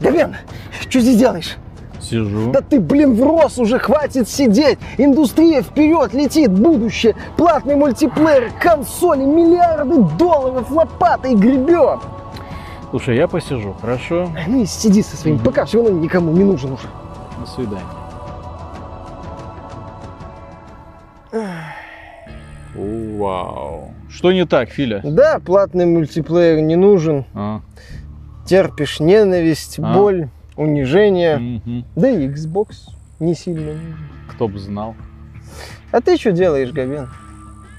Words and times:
Габен, 0.00 0.36
что 0.88 1.00
здесь 1.00 1.18
делаешь? 1.18 1.56
Сижу. 2.00 2.52
Да 2.52 2.60
ты, 2.60 2.80
блин, 2.80 3.14
врос 3.14 3.58
уже, 3.58 3.78
хватит 3.78 4.28
сидеть. 4.28 4.78
Индустрия 4.96 5.62
вперед 5.62 6.14
летит, 6.14 6.50
будущее, 6.50 7.16
платный 7.36 7.74
мультиплеер, 7.74 8.52
консоли, 8.60 9.24
миллиарды 9.24 10.02
долларов 10.16 10.70
лопатой 10.70 11.34
гребем. 11.34 12.00
Слушай, 12.90 13.16
я 13.16 13.28
посижу, 13.28 13.74
хорошо? 13.80 14.30
Ну 14.46 14.62
и 14.62 14.66
сиди 14.66 15.02
со 15.02 15.16
своим 15.16 15.38
ПК, 15.38 15.66
все 15.66 15.82
равно 15.82 15.98
никому 15.98 16.32
не 16.32 16.44
нужен 16.44 16.72
уже. 16.72 16.86
До 17.40 17.46
свидания. 17.46 17.84
Вау. 22.74 23.90
Что 24.08 24.32
не 24.32 24.46
так, 24.46 24.70
Филя? 24.70 25.00
Да, 25.04 25.40
платный 25.44 25.84
мультиплеер 25.84 26.60
не 26.62 26.76
нужен. 26.76 27.24
А, 27.34 27.60
Терпишь 28.48 28.98
ненависть, 29.00 29.78
А. 29.78 29.92
боль, 29.94 30.28
унижение. 30.56 31.36
мгм. 31.38 31.84
Да 31.96 32.08
и 32.08 32.26
Xbox 32.28 32.88
не 33.20 33.34
сильно 33.34 33.72
нужен. 33.74 33.96
Кто 34.30 34.48
бы 34.48 34.58
знал. 34.58 34.94
А 35.92 36.00
ты 36.00 36.16
что 36.16 36.32
делаешь, 36.32 36.70
Габен? 36.72 37.08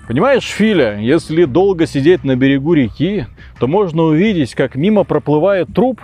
Понимаешь, 0.07 0.43
Филя, 0.45 0.95
если 0.97 1.45
долго 1.45 1.85
сидеть 1.85 2.23
на 2.23 2.35
берегу 2.35 2.73
реки, 2.73 3.25
то 3.59 3.67
можно 3.67 4.03
увидеть, 4.03 4.55
как 4.55 4.75
мимо 4.75 5.03
проплывает 5.03 5.73
труп 5.73 6.01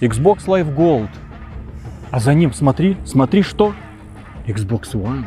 Xbox 0.00 0.46
Live 0.46 0.74
Gold. 0.76 1.08
А 2.10 2.20
за 2.20 2.34
ним 2.34 2.52
смотри, 2.52 2.96
смотри 3.04 3.42
что? 3.42 3.72
Xbox 4.46 4.92
One. 4.94 5.24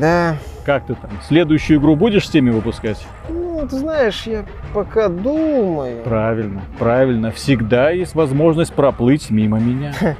Да. 0.00 0.36
Как 0.64 0.86
ты 0.86 0.94
там? 0.94 1.10
Следующую 1.26 1.78
игру 1.78 1.94
будешь 1.96 2.26
с 2.26 2.30
теми 2.30 2.50
выпускать? 2.50 3.06
Ну, 3.56 3.66
ты 3.66 3.78
знаешь, 3.78 4.24
я 4.26 4.44
пока 4.74 5.08
думаю. 5.08 6.02
Правильно, 6.04 6.60
правильно. 6.78 7.30
Всегда 7.30 7.88
есть 7.88 8.14
возможность 8.14 8.74
проплыть 8.74 9.30
мимо 9.30 9.58
меня. 9.58 9.94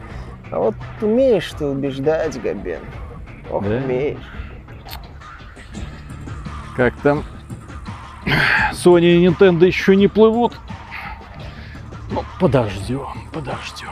А 0.48 0.60
вот 0.60 0.76
умеешь 1.02 1.52
ты 1.58 1.66
убеждать, 1.66 2.40
Габен. 2.40 2.78
Ох, 3.50 3.64
Да? 3.64 3.78
умеешь. 3.78 4.16
Как 6.76 6.94
там? 7.02 7.24
Sony 8.72 9.16
и 9.16 9.26
Nintendo 9.26 9.66
еще 9.66 9.96
не 9.96 10.06
плывут. 10.06 10.54
Ну, 12.12 12.22
подождем, 12.38 13.08
подождем. 13.32 13.88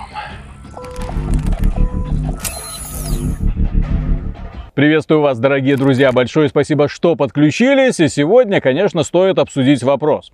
Приветствую 4.75 5.21
вас, 5.21 5.39
дорогие 5.39 5.77
друзья. 5.77 6.11
Большое 6.11 6.49
спасибо, 6.49 6.89
что 6.89 7.15
подключились. 7.15 8.01
И 8.01 8.09
сегодня, 8.09 8.61
конечно, 8.61 9.05
стоит 9.05 9.39
обсудить 9.39 9.85
вопрос. 9.85 10.33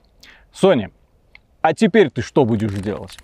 Sony, 0.58 0.90
а 1.60 1.74
теперь 1.74 2.08
ты 2.08 2.22
что 2.22 2.46
будешь 2.46 2.72
делать? 2.72 3.18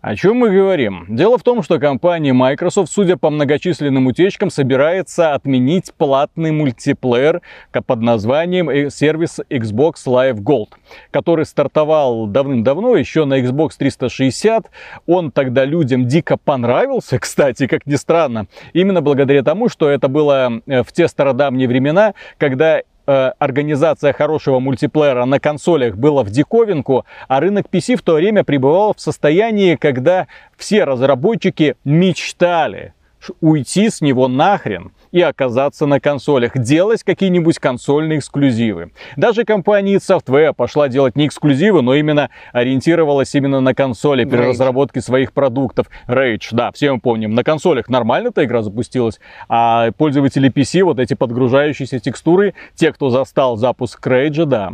О 0.00 0.16
чем 0.16 0.38
мы 0.38 0.48
говорим? 0.48 1.04
Дело 1.10 1.36
в 1.36 1.42
том, 1.42 1.62
что 1.62 1.78
компания 1.78 2.32
Microsoft, 2.32 2.90
судя 2.90 3.18
по 3.18 3.28
многочисленным 3.28 4.06
утечкам, 4.06 4.48
собирается 4.48 5.34
отменить 5.34 5.92
платный 5.92 6.52
мультиплеер 6.52 7.42
под 7.86 8.00
названием 8.00 8.70
э, 8.70 8.88
сервис 8.88 9.40
Xbox 9.50 10.06
Live 10.06 10.38
Gold, 10.38 10.68
который 11.10 11.44
стартовал 11.44 12.26
давным-давно, 12.26 12.96
еще 12.96 13.26
на 13.26 13.40
Xbox 13.40 13.72
360. 13.76 14.70
Он 15.06 15.30
тогда 15.30 15.66
людям 15.66 16.06
дико 16.06 16.38
понравился, 16.38 17.18
кстати, 17.20 17.66
как 17.66 17.84
ни 17.86 17.96
странно, 17.96 18.46
именно 18.72 19.02
благодаря 19.02 19.42
тому, 19.42 19.68
что 19.68 19.90
это 19.90 20.08
было 20.08 20.62
э, 20.66 20.82
в 20.82 20.92
те 20.92 21.08
стародавние 21.08 21.68
времена, 21.68 22.14
когда 22.38 22.80
э, 23.10 23.32
организация 23.38 24.12
хорошего 24.12 24.60
мультиплеера 24.60 25.24
на 25.24 25.40
консолях 25.40 25.96
была 25.96 26.22
в 26.22 26.30
диковинку, 26.30 27.04
а 27.28 27.40
рынок 27.40 27.66
PC 27.70 27.96
в 27.96 28.02
то 28.02 28.14
время 28.14 28.44
пребывал 28.44 28.94
в 28.96 29.00
состоянии, 29.00 29.74
когда 29.76 30.28
все 30.56 30.84
разработчики 30.84 31.76
мечтали 31.84 32.94
уйти 33.40 33.90
с 33.90 34.00
него 34.00 34.28
нахрен 34.28 34.92
и 35.12 35.20
оказаться 35.20 35.86
на 35.86 36.00
консолях, 36.00 36.56
делать 36.56 37.02
какие-нибудь 37.02 37.58
консольные 37.58 38.18
эксклюзивы. 38.18 38.92
Даже 39.16 39.44
компания 39.44 39.96
id 39.96 39.98
Software 39.98 40.54
пошла 40.54 40.88
делать 40.88 41.16
не 41.16 41.26
эксклюзивы, 41.26 41.82
но 41.82 41.94
именно 41.94 42.30
ориентировалась 42.52 43.34
именно 43.34 43.60
на 43.60 43.74
консоли 43.74 44.24
при 44.24 44.38
Rage. 44.38 44.48
разработке 44.48 45.00
своих 45.00 45.32
продуктов. 45.32 45.88
Rage, 46.06 46.48
да, 46.52 46.70
все 46.72 46.92
мы 46.92 47.00
помним. 47.00 47.34
На 47.34 47.44
консолях 47.44 47.88
нормально 47.88 48.28
эта 48.28 48.44
игра 48.44 48.62
запустилась, 48.62 49.20
а 49.48 49.90
пользователи 49.92 50.50
PC, 50.50 50.84
вот 50.84 50.98
эти 50.98 51.14
подгружающиеся 51.14 51.98
текстуры, 51.98 52.54
те, 52.74 52.92
кто 52.92 53.10
застал 53.10 53.56
запуск 53.56 54.06
Rage, 54.06 54.44
да, 54.44 54.72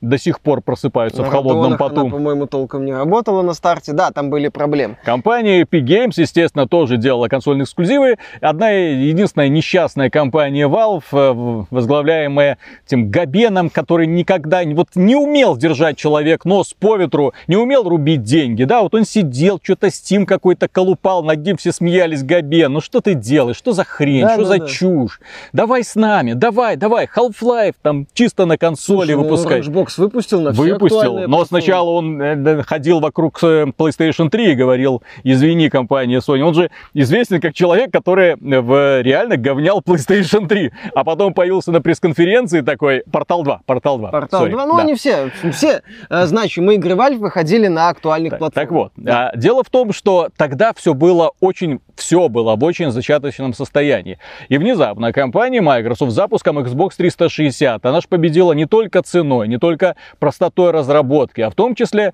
до 0.00 0.18
сих 0.18 0.40
пор 0.40 0.60
просыпаются 0.62 1.22
На 1.22 1.28
в 1.28 1.30
холодном 1.30 1.76
поту. 1.76 2.02
Она, 2.02 2.10
по-моему, 2.10 2.46
толком 2.46 2.84
не 2.84 2.92
работала 2.92 3.42
на 3.42 3.54
старте. 3.54 3.92
Да, 3.92 4.10
там 4.10 4.30
были 4.30 4.48
проблемы. 4.48 4.96
Компания 5.04 5.62
Epic 5.62 5.84
Games, 5.84 6.12
естественно, 6.16 6.66
тоже 6.66 6.96
делала 6.96 7.28
консольные 7.28 7.64
эксклюзивы. 7.64 8.16
Одна 8.40 8.70
единственная 8.70 9.48
несчастная 9.48 10.10
компания 10.10 10.68
Valve, 10.68 11.02
э, 11.12 11.64
возглавляемая 11.70 12.58
этим 12.86 13.10
Габеном, 13.10 13.70
который 13.70 14.06
никогда 14.06 14.64
не- 14.64 14.74
вот 14.74 14.88
не 14.94 15.16
умел 15.16 15.56
держать 15.56 15.96
человек 15.96 16.44
нос 16.44 16.74
по 16.78 16.96
ветру, 16.96 17.32
не 17.46 17.56
умел 17.56 17.88
рубить 17.88 18.22
деньги. 18.22 18.64
Да, 18.64 18.82
вот 18.82 18.94
он 18.94 19.04
сидел, 19.04 19.60
что-то 19.62 19.88
Steam 19.88 20.24
какой-то 20.24 20.68
колупал, 20.68 21.22
над 21.22 21.44
ним 21.44 21.56
все 21.56 21.72
смеялись. 21.72 22.22
Габен, 22.22 22.72
ну 22.72 22.80
что 22.80 23.00
ты 23.00 23.14
делаешь? 23.14 23.56
Что 23.56 23.72
за 23.72 23.84
хрень? 23.84 24.22
Да, 24.22 24.34
что 24.34 24.42
да, 24.42 24.48
за 24.48 24.58
да. 24.58 24.66
чушь? 24.66 25.20
Давай 25.52 25.84
с 25.84 25.94
нами, 25.94 26.32
давай, 26.32 26.76
давай, 26.76 27.06
Half-Life 27.14 27.74
там 27.82 28.06
чисто 28.12 28.46
на 28.46 28.56
консоли 28.56 29.12
Слушай, 29.12 29.16
ну, 29.16 29.22
выпускай. 29.22 29.62
Xbox 29.90 30.00
выпустил 30.00 30.40
на 30.40 30.52
все 30.52 30.62
Выпустил, 30.62 31.28
но 31.28 31.44
сначала 31.44 31.90
он 31.90 32.20
э, 32.20 32.62
ходил 32.62 33.00
вокруг 33.00 33.38
э, 33.42 33.66
PlayStation 33.76 34.30
3 34.30 34.52
и 34.52 34.54
говорил, 34.54 35.02
извини, 35.24 35.68
компания 35.68 36.18
Sony. 36.18 36.40
Он 36.42 36.54
же 36.54 36.70
известен 36.94 37.40
как 37.40 37.54
человек, 37.54 37.92
который 37.92 38.30
э, 38.30 38.60
в 38.60 39.02
реально 39.02 39.36
говнял 39.36 39.80
PlayStation 39.80 40.46
3. 40.46 40.72
А 40.94 41.04
потом 41.04 41.34
появился 41.34 41.72
на 41.72 41.80
пресс-конференции 41.80 42.60
такой, 42.60 43.02
Портал 43.10 43.42
2, 43.42 43.60
Портал 43.66 43.98
2. 43.98 44.10
Портал 44.10 44.46
sorry, 44.46 44.50
2, 44.50 44.66
ну 44.66 44.76
да. 44.76 44.82
они 44.82 44.94
все, 44.94 45.30
все 45.52 45.82
значимые 46.08 46.76
игры 46.78 46.94
Valve 46.94 47.18
выходили 47.18 47.66
на 47.66 47.88
актуальных 47.88 48.30
Так, 48.30 48.38
платформах. 48.38 48.68
так 48.68 48.72
вот, 48.72 48.92
Да. 48.96 49.30
а, 49.30 49.36
дело 49.36 49.62
в 49.64 49.70
том, 49.70 49.92
что 49.92 50.28
тогда 50.36 50.72
все 50.74 50.94
было 50.94 51.32
очень, 51.40 51.80
все 51.96 52.28
было 52.28 52.56
в 52.56 52.64
очень 52.64 52.90
зачаточном 52.90 53.54
состоянии. 53.54 54.18
И 54.48 54.58
внезапно 54.58 55.12
компания 55.12 55.60
Microsoft 55.60 56.12
с 56.12 56.14
запуском 56.14 56.58
Xbox 56.58 56.90
360, 56.96 57.84
она 57.84 58.00
же 58.00 58.08
победила 58.08 58.52
не 58.52 58.66
только 58.66 59.02
ценой, 59.02 59.48
не 59.48 59.58
только 59.58 59.79
простотой 60.18 60.70
разработки, 60.70 61.40
а 61.40 61.50
в 61.50 61.54
том 61.54 61.74
числе 61.74 62.12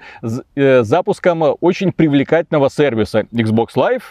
э, 0.54 0.82
запуском 0.82 1.56
очень 1.60 1.92
привлекательного 1.92 2.68
сервиса 2.68 3.20
Xbox 3.32 3.68
Live, 3.76 4.02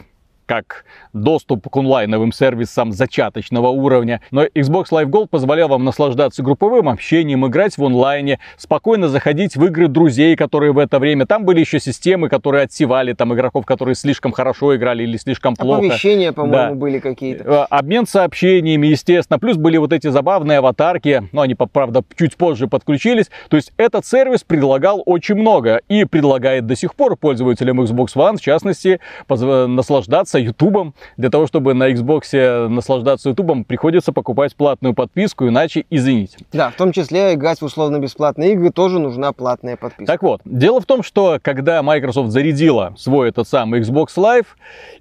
как 0.45 0.85
доступ 1.13 1.67
к 1.69 1.75
онлайновым 1.77 2.31
сервисам 2.31 2.91
зачаточного 2.91 3.67
уровня. 3.69 4.21
Но 4.31 4.45
Xbox 4.45 4.85
Live 4.91 5.05
Gold 5.05 5.27
позволял 5.27 5.69
вам 5.69 5.83
наслаждаться 5.83 6.43
групповым 6.43 6.89
общением, 6.89 7.45
играть 7.47 7.77
в 7.77 7.83
онлайне, 7.83 8.39
спокойно 8.57 9.07
заходить 9.07 9.55
в 9.55 9.65
игры 9.65 9.87
друзей, 9.87 10.35
которые 10.35 10.71
в 10.73 10.77
это 10.77 10.99
время... 10.99 11.25
Там 11.25 11.45
были 11.45 11.59
еще 11.61 11.79
системы, 11.79 12.29
которые 12.29 12.63
отсевали 12.63 13.13
там 13.13 13.33
игроков, 13.33 13.65
которые 13.65 13.95
слишком 13.95 14.31
хорошо 14.31 14.75
играли 14.75 15.03
или 15.03 15.17
слишком 15.17 15.55
плохо. 15.55 15.79
Оповещения, 15.79 16.31
по-моему, 16.31 16.55
Да. 16.55 16.71
были 16.75 16.99
какие-то. 16.99 17.43
Э, 17.43 17.65
Обмен 17.69 18.05
сообщениями, 18.05 18.87
естественно. 18.87 19.39
Плюс 19.39 19.57
были 19.57 19.77
вот 19.77 19.93
эти 19.93 20.07
забавные 20.07 20.59
аватарки. 20.59 21.27
Но 21.31 21.41
они, 21.41 21.55
по- 21.55 21.65
правда, 21.65 22.03
чуть 22.17 22.35
позже 22.37 22.67
подключились. 22.67 23.29
То 23.49 23.57
есть 23.57 23.73
этот 23.77 24.05
сервис 24.05 24.43
предлагал 24.43 25.01
очень 25.05 25.35
много. 25.35 25.81
И 25.87 26.05
предлагает 26.05 26.65
до 26.67 26.75
сих 26.75 26.95
пор 26.95 27.15
пользователям 27.17 27.81
Xbox 27.81 28.15
One, 28.15 28.37
в 28.37 28.41
частности, 28.41 28.99
позв- 29.27 29.67
наслаждаться 30.35 30.39
Ютубом. 30.39 30.93
Для 31.17 31.29
того, 31.29 31.47
чтобы 31.47 31.73
на 31.73 31.91
Xbox 31.91 32.67
наслаждаться 32.67 33.29
Ютубом, 33.29 33.63
приходится 33.63 34.11
покупать 34.11 34.55
платную 34.55 34.93
подписку, 34.93 35.47
иначе 35.47 35.85
извините. 35.89 36.37
Да, 36.51 36.69
в 36.69 36.75
том 36.75 36.91
числе 36.91 37.33
играть 37.33 37.59
в 37.61 37.65
условно-бесплатные 37.65 38.53
игры 38.53 38.71
тоже 38.71 38.99
нужна 38.99 39.31
платная 39.31 39.77
подписка. 39.77 40.05
Так 40.05 40.23
вот, 40.23 40.41
дело 40.45 40.81
в 40.81 40.85
том, 40.85 41.03
что 41.03 41.39
когда 41.41 41.81
Microsoft 41.81 42.31
зарядила 42.31 42.93
свой 42.97 43.29
этот 43.29 43.47
самый 43.47 43.81
Xbox 43.81 44.07
Live 44.17 44.47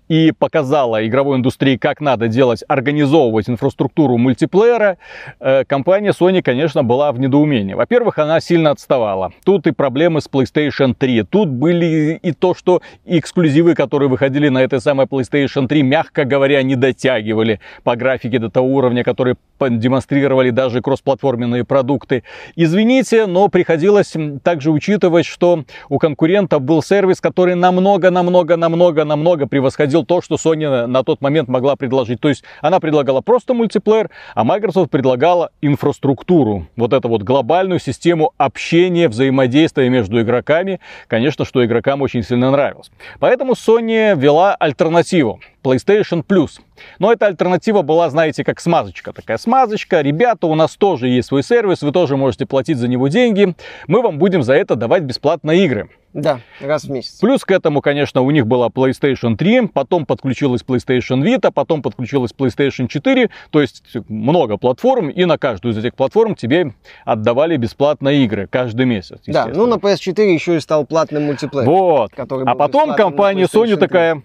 и 0.09 0.33
показала 0.33 1.07
игровой 1.07 1.39
индустрии, 1.39 1.77
как 1.77 2.01
надо 2.01 2.29
делать, 2.29 2.63
организовывать 2.69 3.49
инфраструктуру 3.49 4.19
мультиплеера, 4.19 4.99
э, 5.41 5.65
компания 5.65 6.11
Sony, 6.11 6.43
конечно, 6.43 6.83
была 6.83 7.13
в 7.13 7.19
недоумении. 7.19 7.75
Во-первых, 7.75 8.19
она 8.19 8.41
сильно 8.41 8.71
отставала. 8.71 9.33
Тут 9.45 9.67
и 9.67 9.73
проблемы 9.73 10.21
с 10.21 10.29
PlayStation 10.29 10.95
3, 10.95 11.23
тут 11.23 11.49
были 11.49 12.19
и 12.23 12.33
то, 12.33 12.55
что 12.55 12.83
эксклюзивы, 13.05 13.75
которые 13.75 14.09
выходили 14.09 14.49
на 14.49 14.63
этой 14.63 14.81
самой 14.81 15.07
PlayStation 15.07 15.67
3, 15.67 15.83
мягко 15.83 16.25
говоря, 16.25 16.63
не 16.63 16.77
дотягивали 16.77 17.61
по 17.83 17.97
графике 17.97 18.39
до 18.39 18.51
того 18.51 18.69
уровня, 18.69 19.05
который 19.05 19.37
демонстрировали 19.61 20.51
даже 20.51 20.83
кроссплатформенные 20.83 21.65
продукты. 21.65 22.25
Извините, 22.57 23.27
но 23.27 23.49
приходилось 23.49 24.15
также 24.43 24.71
учитывать, 24.71 25.27
что 25.27 25.65
у 25.89 25.99
конкурента 25.99 26.59
был 26.59 26.83
сервис, 26.83 27.21
который 27.21 27.55
намного-намного-намного-намного 27.55 29.47
превосходил 29.47 30.04
то, 30.05 30.21
что 30.23 30.37
Sony 30.37 30.87
на 30.87 31.03
тот 31.03 31.21
момент 31.21 31.49
могла 31.49 31.77
предложить. 31.77 32.21
То 32.21 32.29
есть 32.29 32.45
она 32.61 32.81
предлагала 32.81 33.21
просто 33.21 33.55
мультиплеер, 33.55 34.11
а 34.35 34.45
Microsoft 34.45 34.91
предлагала 34.91 35.51
инфраструктуру. 35.61 36.67
Вот 36.77 36.93
эту 36.93 37.09
вот 37.09 37.23
глобальную 37.23 37.81
систему 37.81 38.33
общения, 38.39 39.09
взаимодействия 39.09 39.89
между 39.89 40.21
игроками. 40.21 40.81
Конечно, 41.09 41.45
что 41.45 41.65
игрокам 41.65 42.03
очень 42.03 42.23
сильно 42.23 42.51
нравилось. 42.51 42.91
Поэтому 43.19 43.53
Sony 43.53 44.17
ввела 44.17 44.55
альтернативу. 44.55 45.41
PlayStation 45.65 46.25
Plus. 46.25 46.61
Но 46.99 47.13
эта 47.13 47.27
альтернатива 47.27 47.83
была, 47.83 48.11
знаете, 48.11 48.45
как 48.45 48.61
смазочка. 48.61 49.13
Такая 49.13 49.39
смазочка. 49.39 50.01
Ребята, 50.01 50.47
у 50.47 50.55
нас 50.55 50.77
тоже 50.77 51.09
есть 51.09 51.29
свой 51.29 51.43
сервис, 51.43 51.83
вы 51.83 51.93
тоже 51.93 52.17
можете 52.17 52.47
платить 52.47 52.79
за 52.79 52.89
него 52.89 53.09
деньги. 53.09 53.55
Мы 53.87 54.03
вам 54.03 54.19
будем 54.19 54.43
за 54.43 54.55
это 54.55 54.77
давать 54.77 55.03
бесплатно 55.03 55.53
игры. 55.53 55.89
Да, 56.15 56.39
раз 56.61 56.85
в 56.85 56.91
месяц. 56.91 57.19
Плюс 57.19 57.45
к 57.45 57.51
этому, 57.51 57.81
конечно, 57.81 58.21
у 58.21 58.31
них 58.31 58.47
была 58.47 58.69
PlayStation 58.69 59.37
3, 59.37 59.67
потом 59.67 60.07
подключилась 60.07 60.63
PlayStation 60.63 61.21
Vita, 61.25 61.51
потом 61.53 61.83
подключилась 61.83 62.33
PlayStation 62.33 62.87
4, 62.87 63.31
то 63.51 63.61
есть 63.61 63.83
много 64.09 64.57
платформ, 64.57 65.09
и 65.11 65.25
на 65.25 65.39
каждую 65.39 65.75
из 65.75 65.79
этих 65.79 65.97
платформ 65.97 66.37
тебе 66.37 66.73
отдавали 67.05 67.57
бесплатно 67.57 68.11
игры 68.11 68.47
каждый 68.47 68.87
месяц. 68.87 69.23
Да, 69.27 69.47
ну 69.47 69.67
на 69.67 69.75
PS4 69.75 70.33
еще 70.33 70.57
и 70.57 70.61
стал 70.61 70.87
платным 70.87 71.25
мультиплеер. 71.25 71.69
Вот. 71.69 72.13
А 72.17 72.55
потом 72.55 72.95
компания 72.95 73.47
Sony 73.53 73.77
такая, 73.77 74.23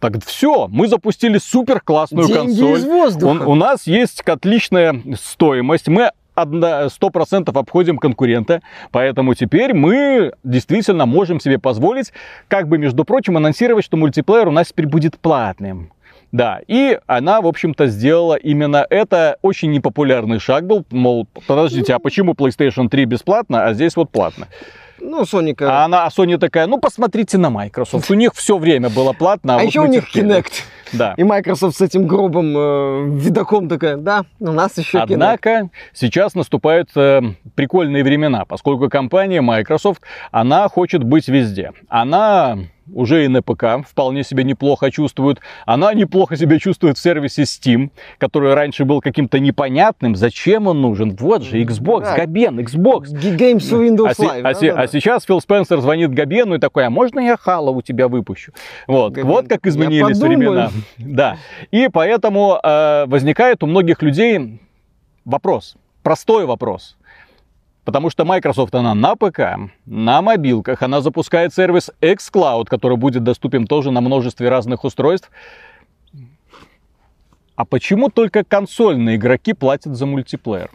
так 0.00 0.24
все, 0.24 0.68
мы 0.68 0.88
запустили 0.88 1.38
супер 1.38 1.80
классную 1.80 2.28
Деньги 2.28 2.60
консоль. 2.60 2.78
Из 2.78 2.84
воздуха. 2.84 3.42
У, 3.42 3.52
у 3.52 3.54
нас 3.54 3.86
есть 3.86 4.20
отличная 4.20 5.02
стоимость. 5.14 5.88
Мы 5.88 6.10
сто 6.90 7.10
процентов 7.10 7.56
обходим 7.56 7.98
конкурента, 7.98 8.62
поэтому 8.92 9.34
теперь 9.34 9.74
мы 9.74 10.32
действительно 10.44 11.04
можем 11.04 11.40
себе 11.40 11.58
позволить, 11.58 12.12
как 12.46 12.68
бы, 12.68 12.78
между 12.78 13.04
прочим, 13.04 13.36
анонсировать, 13.36 13.84
что 13.84 13.96
мультиплеер 13.96 14.46
у 14.46 14.52
нас 14.52 14.68
теперь 14.68 14.86
будет 14.86 15.18
платным. 15.18 15.90
Да, 16.32 16.60
и 16.66 16.98
она, 17.06 17.40
в 17.40 17.46
общем-то, 17.46 17.86
сделала 17.86 18.34
именно 18.34 18.86
это. 18.90 19.38
Очень 19.42 19.72
непопулярный 19.72 20.38
шаг 20.38 20.66
был. 20.66 20.84
Мол, 20.90 21.26
подождите, 21.46 21.94
а 21.94 21.98
почему 21.98 22.32
PlayStation 22.32 22.88
3 22.88 23.04
бесплатно, 23.06 23.64
а 23.64 23.74
здесь 23.74 23.96
вот 23.96 24.10
платно? 24.10 24.48
Ну, 25.00 25.22
Sony... 25.22 25.54
А 25.62 25.84
она, 25.84 26.06
а 26.06 26.08
Sony 26.08 26.38
такая, 26.38 26.66
ну, 26.66 26.78
посмотрите 26.78 27.38
на 27.38 27.50
Microsoft. 27.50 28.10
У 28.10 28.14
них 28.14 28.34
все 28.34 28.58
время 28.58 28.90
было 28.90 29.12
платно. 29.12 29.54
А, 29.54 29.56
а 29.56 29.60
вот 29.60 29.68
еще 29.68 29.80
у 29.80 29.86
них 29.86 30.10
терпели. 30.10 30.38
Kinect. 30.38 30.52
Да. 30.92 31.14
И 31.16 31.22
Microsoft 31.22 31.76
с 31.76 31.80
этим 31.80 32.06
грубым 32.06 32.56
э, 32.56 33.04
видоком 33.18 33.68
такая, 33.68 33.96
да, 33.96 34.24
у 34.40 34.52
нас 34.52 34.76
еще 34.78 34.98
Однако 34.98 35.50
Kinect. 35.50 35.68
сейчас 35.92 36.34
наступают 36.34 36.90
э, 36.96 37.20
прикольные 37.54 38.02
времена, 38.02 38.44
поскольку 38.44 38.88
компания 38.88 39.40
Microsoft, 39.40 40.02
она 40.32 40.68
хочет 40.68 41.04
быть 41.04 41.28
везде. 41.28 41.72
Она 41.88 42.58
уже 42.92 43.24
и 43.24 43.28
на 43.28 43.42
ПК 43.42 43.86
вполне 43.86 44.24
себе 44.24 44.44
неплохо 44.44 44.90
чувствует. 44.90 45.40
Она 45.66 45.94
неплохо 45.94 46.36
себя 46.36 46.58
чувствует 46.58 46.98
в 46.98 47.00
сервисе 47.00 47.42
Steam, 47.42 47.90
который 48.18 48.54
раньше 48.54 48.84
был 48.84 49.00
каким-то 49.00 49.38
непонятным. 49.38 50.16
Зачем 50.16 50.66
он 50.66 50.80
нужен? 50.80 51.16
Вот 51.18 51.42
же 51.42 51.62
Xbox, 51.62 52.02
да. 52.02 52.16
Габен, 52.16 52.60
Xbox. 52.60 53.04
Games 53.12 53.58
for 53.58 53.86
Windows 53.86 54.14
а, 54.18 54.22
Live. 54.22 54.40
А, 54.40 54.54
да, 54.54 54.80
а, 54.80 54.82
а 54.82 54.88
сейчас 54.88 55.24
Фил 55.24 55.40
Спенсер 55.40 55.80
звонит 55.80 56.12
Габену 56.12 56.56
и 56.56 56.58
такой, 56.58 56.86
а 56.86 56.90
можно 56.90 57.20
я 57.20 57.36
Хала 57.36 57.70
у 57.70 57.82
тебя 57.82 58.08
выпущу? 58.08 58.52
Вот, 58.86 59.12
Габен, 59.12 59.28
вот 59.28 59.48
как 59.48 59.66
изменились 59.66 60.18
времена. 60.18 60.70
Да. 60.98 61.36
И 61.70 61.88
поэтому 61.92 62.58
э, 62.62 63.06
возникает 63.06 63.62
у 63.62 63.66
многих 63.66 64.02
людей 64.02 64.60
вопрос, 65.24 65.76
простой 66.02 66.46
вопрос. 66.46 66.97
Потому 67.88 68.10
что 68.10 68.26
Microsoft, 68.26 68.74
она 68.74 68.94
на 68.94 69.16
ПК, 69.16 69.40
на 69.86 70.20
мобилках, 70.20 70.82
она 70.82 71.00
запускает 71.00 71.54
сервис 71.54 71.90
xCloud, 72.02 72.66
который 72.66 72.98
будет 72.98 73.24
доступен 73.24 73.66
тоже 73.66 73.90
на 73.90 74.02
множестве 74.02 74.50
разных 74.50 74.84
устройств. 74.84 75.30
А 77.56 77.64
почему 77.64 78.10
только 78.10 78.44
консольные 78.44 79.16
игроки 79.16 79.54
платят 79.54 79.96
за 79.96 80.04
мультиплеер? 80.04 80.70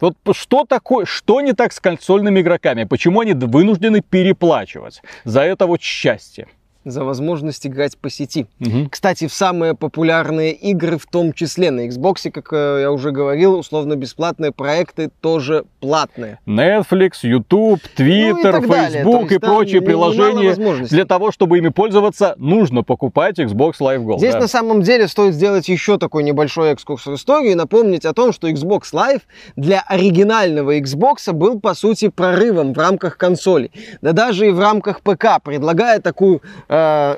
Вот 0.00 0.16
что 0.32 0.64
такое, 0.64 1.04
что 1.04 1.40
не 1.40 1.52
так 1.52 1.72
с 1.72 1.78
консольными 1.78 2.40
игроками? 2.40 2.82
Почему 2.82 3.20
они 3.20 3.34
вынуждены 3.34 4.00
переплачивать 4.00 5.00
за 5.22 5.42
это 5.42 5.68
вот 5.68 5.80
счастье? 5.80 6.48
За 6.84 7.04
возможность 7.04 7.66
играть 7.66 7.96
по 7.96 8.10
сети. 8.10 8.46
Угу. 8.60 8.88
Кстати, 8.90 9.26
в 9.26 9.32
самые 9.32 9.74
популярные 9.74 10.52
игры, 10.52 10.98
в 10.98 11.06
том 11.06 11.32
числе 11.32 11.70
на 11.70 11.86
Xbox, 11.86 12.30
как 12.30 12.52
э, 12.52 12.80
я 12.82 12.92
уже 12.92 13.10
говорил, 13.10 13.58
условно-бесплатные 13.58 14.52
проекты 14.52 15.10
тоже 15.20 15.64
платные. 15.80 16.38
Netflix, 16.46 17.12
YouTube, 17.22 17.80
Twitter, 17.96 18.60
ну 18.60 18.64
и 18.64 18.68
Facebook 18.68 19.32
и, 19.32 19.34
и 19.34 19.38
прочие 19.38 19.82
приложения. 19.82 20.54
Для 20.86 21.04
того, 21.04 21.32
чтобы 21.32 21.58
ими 21.58 21.68
пользоваться, 21.68 22.34
нужно 22.38 22.82
покупать 22.82 23.38
Xbox 23.38 23.74
Live 23.80 24.04
Gold. 24.04 24.18
Здесь 24.18 24.34
да. 24.34 24.40
на 24.40 24.48
самом 24.48 24.82
деле 24.82 25.08
стоит 25.08 25.34
сделать 25.34 25.68
еще 25.68 25.98
такой 25.98 26.22
небольшой 26.22 26.72
экскурс 26.72 27.06
в 27.06 27.14
историю 27.14 27.52
и 27.52 27.54
напомнить 27.54 28.04
о 28.04 28.12
том, 28.12 28.32
что 28.32 28.48
Xbox 28.48 28.92
Live 28.92 29.22
для 29.56 29.80
оригинального 29.86 30.78
Xbox 30.78 31.32
был, 31.32 31.60
по 31.60 31.74
сути, 31.74 32.08
прорывом 32.08 32.72
в 32.72 32.78
рамках 32.78 33.16
консоли. 33.16 33.70
Да 34.00 34.12
даже 34.12 34.48
и 34.48 34.50
в 34.50 34.60
рамках 34.60 35.00
ПК, 35.00 35.42
предлагая 35.42 36.00
такую 36.00 36.42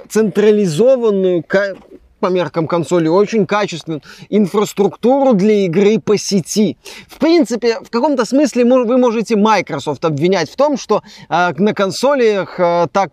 централизованную 0.09 1.43
по 2.21 2.27
меркам 2.29 2.67
консоли 2.67 3.09
очень 3.09 3.47
качественную 3.47 4.03
инфраструктуру 4.29 5.35
для 5.35 5.67
игры 5.67 5.99
по 5.99 6.17
сети. 6.17 6.77
В 7.09 7.19
принципе, 7.19 7.79
в 7.81 7.91
каком-то 7.91 8.25
смысле 8.25 8.65
вы 8.65 8.99
можете 8.99 9.37
Microsoft 9.37 10.05
обвинять 10.05 10.51
в 10.51 10.57
том, 10.57 10.77
что 10.77 11.03
э, 11.29 11.53
на 11.57 11.75
консолях, 11.75 12.59
э, 12.59 12.87
так 12.93 13.11